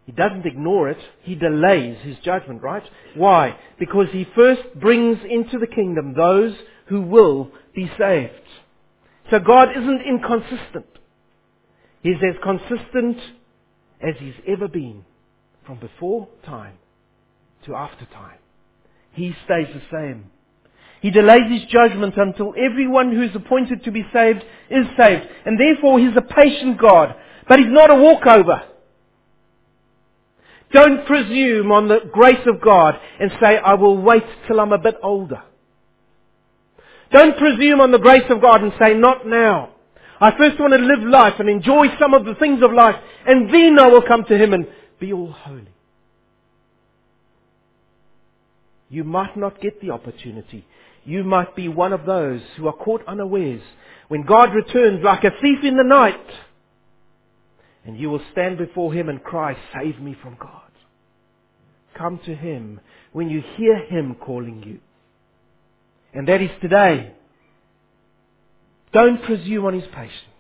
[0.05, 0.99] He doesn't ignore it.
[1.23, 2.83] He delays his judgment, right?
[3.15, 3.59] Why?
[3.79, 6.55] Because he first brings into the kingdom those
[6.87, 8.33] who will be saved.
[9.31, 10.87] So God isn't inconsistent.
[12.03, 13.17] He's as consistent
[14.03, 15.07] as he's ever been
[15.67, 16.75] from before time
[17.67, 18.39] to after time.
[19.13, 20.31] He stays the same.
[21.01, 25.23] He delays his judgment until everyone who is appointed to be saved is saved.
[25.45, 27.15] And therefore he's a patient God.
[27.49, 28.63] But he's not a walkover.
[30.73, 34.79] Don't presume on the grace of God and say, I will wait till I'm a
[34.79, 35.43] bit older.
[37.13, 39.75] Don't presume on the grace of God and say, not now.
[40.21, 42.97] I first want to live life and enjoy some of the things of life,
[43.27, 44.67] and then I will come to Him and
[45.05, 45.75] be all holy.
[48.89, 50.67] You might not get the opportunity.
[51.05, 53.63] You might be one of those who are caught unawares
[54.09, 56.27] when God returns like a thief in the night.
[57.85, 60.61] And you will stand before Him and cry, save me from God.
[61.99, 62.81] Come to Him
[63.13, 64.81] when you hear Him calling you.
[66.15, 67.13] And that is today.
[68.93, 70.34] Don't presume on His patience.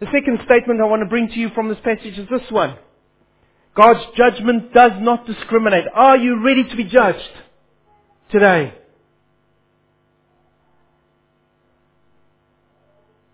[0.00, 2.76] The second statement I want to bring to you from this passage is this one.
[3.74, 5.84] God's judgment does not discriminate.
[5.94, 7.18] Are you ready to be judged
[8.30, 8.74] today?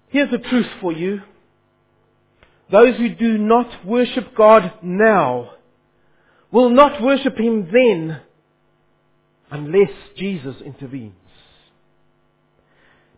[0.08, 1.22] Here's the truth for you.
[2.70, 5.50] Those who do not worship God now
[6.50, 8.20] will not worship Him then
[9.50, 11.14] unless Jesus intervenes.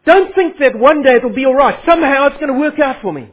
[0.04, 1.84] Don't think that one day it'll be alright.
[1.86, 3.32] Somehow it's going to work out for me.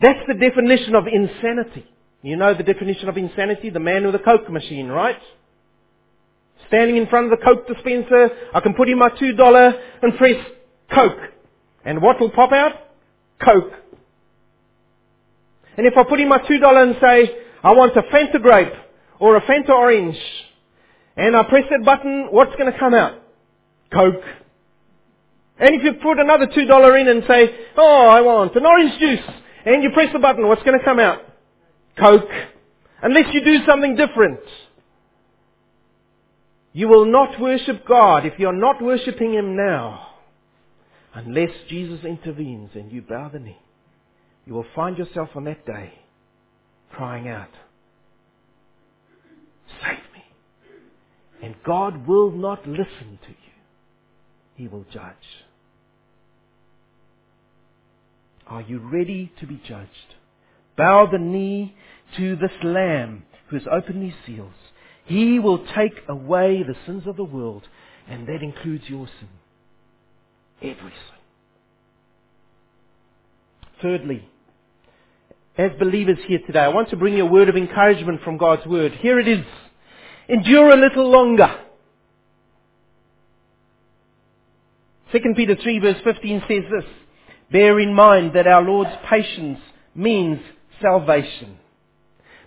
[0.00, 1.86] That's the definition of insanity.
[2.22, 3.70] You know the definition of insanity?
[3.70, 5.18] The man with a Coke machine, right?
[6.68, 10.16] Standing in front of the Coke dispenser, I can put in my two dollar and
[10.16, 10.36] press
[10.92, 11.18] Coke.
[11.84, 12.72] And what will pop out?
[13.42, 13.72] Coke.
[15.76, 18.72] And if I put in my two dollar and say, I want a Fanta grape
[19.18, 20.18] or a Fanta orange,
[21.16, 23.20] and I press that button, what's going to come out?
[23.92, 24.22] Coke.
[25.58, 28.98] And if you put another two dollar in and say, oh, I want an orange
[28.98, 31.20] juice, and you press the button, what's going to come out?
[31.98, 32.30] Coke.
[33.02, 34.40] Unless you do something different.
[36.72, 40.08] You will not worship God if you're not worshipping Him now.
[41.14, 43.58] Unless Jesus intervenes and you bow the knee.
[44.46, 45.92] You will find yourself on that day
[46.92, 47.50] crying out,
[49.80, 50.24] Save me.
[51.42, 53.36] And God will not listen to you.
[54.56, 55.14] He will judge.
[58.50, 59.88] Are you ready to be judged?
[60.76, 61.74] Bow the knee
[62.16, 64.52] to this Lamb who has opened these seals.
[65.04, 67.62] He will take away the sins of the world,
[68.08, 69.28] and that includes your sin.
[70.60, 71.18] Every sin.
[73.80, 74.28] Thirdly,
[75.56, 78.66] as believers here today, I want to bring you a word of encouragement from God's
[78.66, 78.92] word.
[79.00, 79.44] Here it is.
[80.28, 81.54] Endure a little longer.
[85.12, 86.84] 2 Peter 3 verse 15 says this.
[87.50, 89.58] Bear in mind that our Lord's patience
[89.94, 90.40] means
[90.80, 91.58] salvation.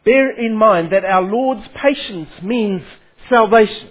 [0.05, 2.81] Bear in mind that our Lord's patience means
[3.29, 3.89] salvation.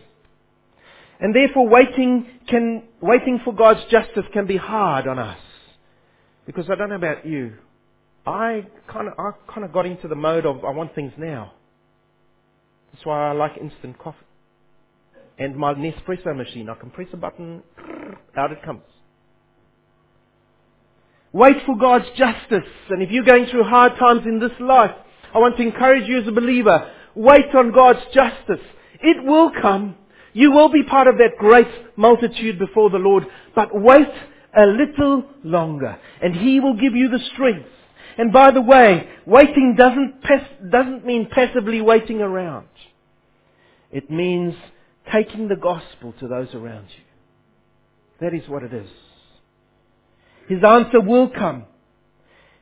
[1.21, 5.39] And therefore waiting can, waiting for God's justice can be hard on us.
[6.47, 7.55] Because I don't know about you.
[8.27, 11.53] I kind of, I kind of got into the mode of I want things now.
[12.93, 14.19] That's why I like instant coffee.
[15.39, 17.63] And my Nespresso machine, I can press a button,
[18.37, 18.83] out it comes.
[21.33, 22.69] Wait for God's justice.
[22.91, 24.91] And if you're going through hard times in this life,
[25.35, 28.65] I want to encourage you as a believer, wait on God's justice.
[29.01, 29.97] It will come.
[30.35, 33.27] You will be part of that great multitude before the Lord.
[33.55, 34.09] But wait
[34.57, 35.99] a little longer.
[36.23, 37.69] And He will give you the strength.
[38.19, 40.23] And by the way, waiting doesn't,
[40.71, 42.67] doesn't mean passively waiting around.
[43.91, 44.55] It means
[45.11, 47.05] taking the gospel to those around you.
[48.21, 48.89] That is what it is.
[50.53, 51.65] His answer will come.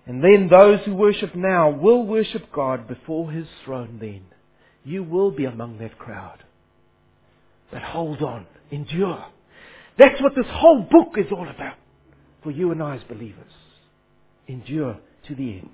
[0.07, 4.23] And then those who worship now will worship God before His throne then.
[4.85, 6.45] You will be among that crowd.
[7.73, 8.47] But hold on.
[8.71, 9.25] Endure.
[9.99, 11.75] That's what this whole book is all about
[12.45, 13.53] for you and I as believers.
[14.47, 15.71] Endure to the end.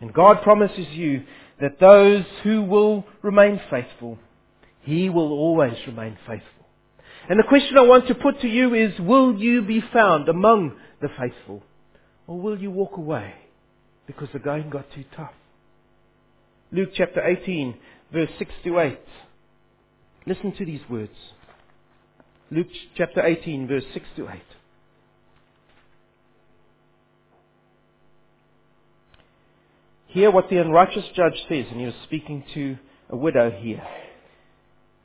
[0.00, 1.22] And God promises you
[1.60, 4.18] that those who will remain faithful,
[4.82, 6.55] He will always remain faithful.
[7.28, 10.72] And the question I want to put to you is, will you be found among
[11.00, 11.62] the faithful?
[12.26, 13.34] Or will you walk away
[14.06, 15.32] because the going got too tough?
[16.72, 17.76] Luke chapter 18,
[18.12, 18.98] verse 6 to 8.
[20.26, 21.14] Listen to these words.
[22.50, 24.40] Luke chapter 18, verse 6 to 8.
[30.08, 32.78] Hear what the unrighteous judge says, and he was speaking to
[33.10, 33.82] a widow here.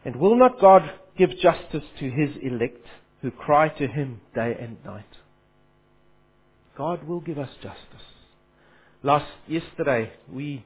[0.05, 0.83] And will not God
[1.27, 2.83] give justice to his elect
[3.21, 5.05] who cry to him day and night?
[6.75, 8.07] God will give us justice.
[9.03, 10.65] Last yesterday we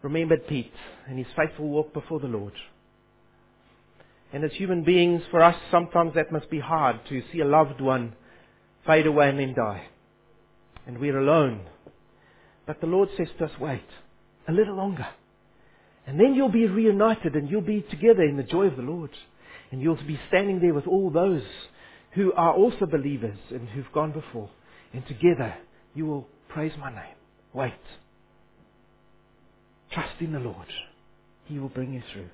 [0.00, 0.72] remembered Pete
[1.08, 2.52] and his faithful walk before the Lord.
[4.32, 7.80] And as human beings, for us sometimes that must be hard to see a loved
[7.80, 8.14] one
[8.86, 9.86] fade away and then die.
[10.86, 11.62] And we're alone.
[12.64, 13.82] But the Lord says to us, wait
[14.46, 15.08] a little longer.
[16.06, 19.10] And then you'll be reunited and you'll be together in the joy of the Lord.
[19.70, 21.42] And you'll be standing there with all those
[22.12, 24.50] who are also believers and who've gone before.
[24.92, 25.54] And together
[25.94, 27.14] you will praise my name.
[27.52, 27.72] Wait.
[29.92, 30.66] Trust in the Lord.
[31.46, 32.28] He will bring you through.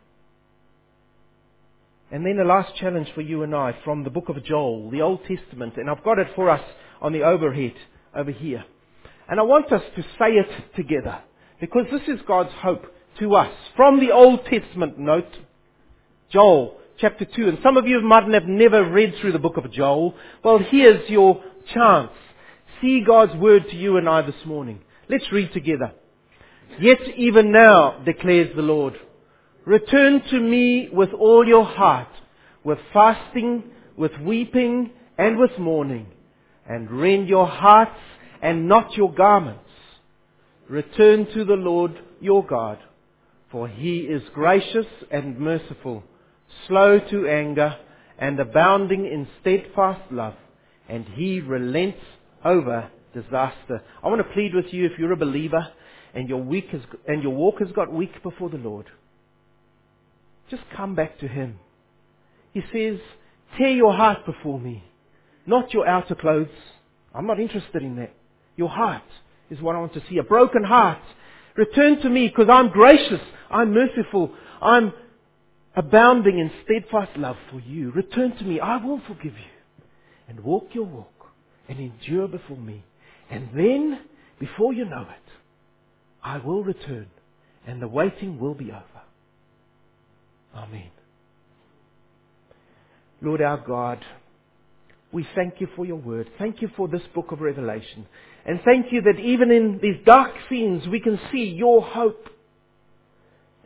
[2.10, 5.02] And then the last challenge for you and I from the book of Joel, the
[5.02, 6.62] Old Testament, and I've got it for us
[7.00, 7.74] on the overhead
[8.14, 8.64] over here.
[9.28, 11.18] And I want us to say it together
[11.60, 12.84] because this is God's hope
[13.18, 15.32] to us from the Old Testament note,
[16.30, 17.48] Joel chapter 2.
[17.48, 20.14] And some of you might have never read through the book of Joel.
[20.42, 21.42] Well, here's your
[21.72, 22.12] chance.
[22.80, 24.80] See God's word to you and I this morning.
[25.08, 25.92] Let's read together.
[26.80, 28.94] Yet even now, declares the Lord,
[29.64, 32.08] return to me with all your heart,
[32.64, 33.64] with fasting,
[33.96, 36.08] with weeping, and with mourning,
[36.68, 37.98] and rend your hearts
[38.42, 39.62] and not your garments.
[40.68, 42.78] Return to the Lord your God,
[43.50, 46.02] for he is gracious and merciful,
[46.66, 47.76] slow to anger,
[48.18, 50.34] and abounding in steadfast love,
[50.88, 52.00] and he relents
[52.44, 53.82] over disaster.
[54.02, 55.68] I want to plead with you if you're a believer
[56.14, 58.86] and your week has, and your walk has got weak before the Lord.
[60.50, 61.58] Just come back to Him.
[62.54, 62.98] He says,
[63.58, 64.82] tear your heart before me,
[65.44, 66.48] not your outer clothes.
[67.14, 68.14] I'm not interested in that.
[68.56, 69.02] Your heart
[69.50, 70.18] is what I want to see.
[70.18, 71.02] A broken heart.
[71.56, 73.20] Return to me because I'm gracious.
[73.50, 74.32] I'm merciful.
[74.60, 74.92] I'm
[75.76, 77.92] abounding in steadfast love for you.
[77.92, 78.58] Return to me.
[78.58, 79.52] I will forgive you.
[80.28, 81.28] And walk your walk
[81.68, 82.82] and endure before me.
[83.30, 84.00] And then,
[84.40, 85.32] before you know it,
[86.22, 87.06] I will return
[87.66, 88.84] and the waiting will be over.
[90.54, 90.90] Amen.
[93.20, 94.04] Lord our God,
[95.12, 96.28] we thank you for your word.
[96.38, 98.06] Thank you for this book of Revelation.
[98.44, 102.28] And thank you that even in these dark scenes we can see your hope.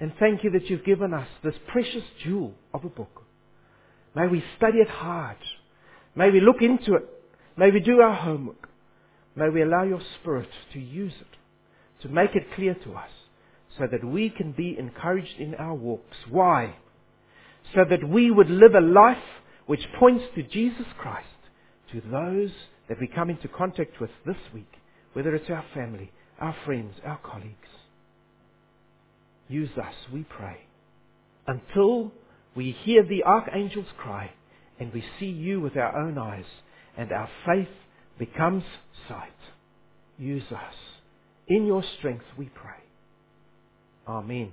[0.01, 3.23] And thank you that you've given us this precious jewel of a book.
[4.17, 5.37] May we study it hard.
[6.17, 7.05] May we look into it.
[7.57, 8.71] May we do our homework.
[9.37, 13.11] May we allow your Spirit to use it, to make it clear to us,
[13.79, 16.17] so that we can be encouraged in our walks.
[16.29, 16.77] Why?
[17.75, 19.19] So that we would live a life
[19.67, 21.27] which points to Jesus Christ,
[21.93, 22.51] to those
[22.89, 24.73] that we come into contact with this week,
[25.13, 27.69] whether it's our family, our friends, our colleagues.
[29.51, 30.59] Use us, we pray,
[31.49, 32.13] until
[32.55, 34.31] we hear the archangel's cry
[34.79, 36.45] and we see you with our own eyes
[36.97, 37.69] and our faith
[38.17, 38.63] becomes
[39.09, 39.29] sight.
[40.19, 40.75] Use us.
[41.49, 42.79] In your strength we pray.
[44.07, 44.53] Amen.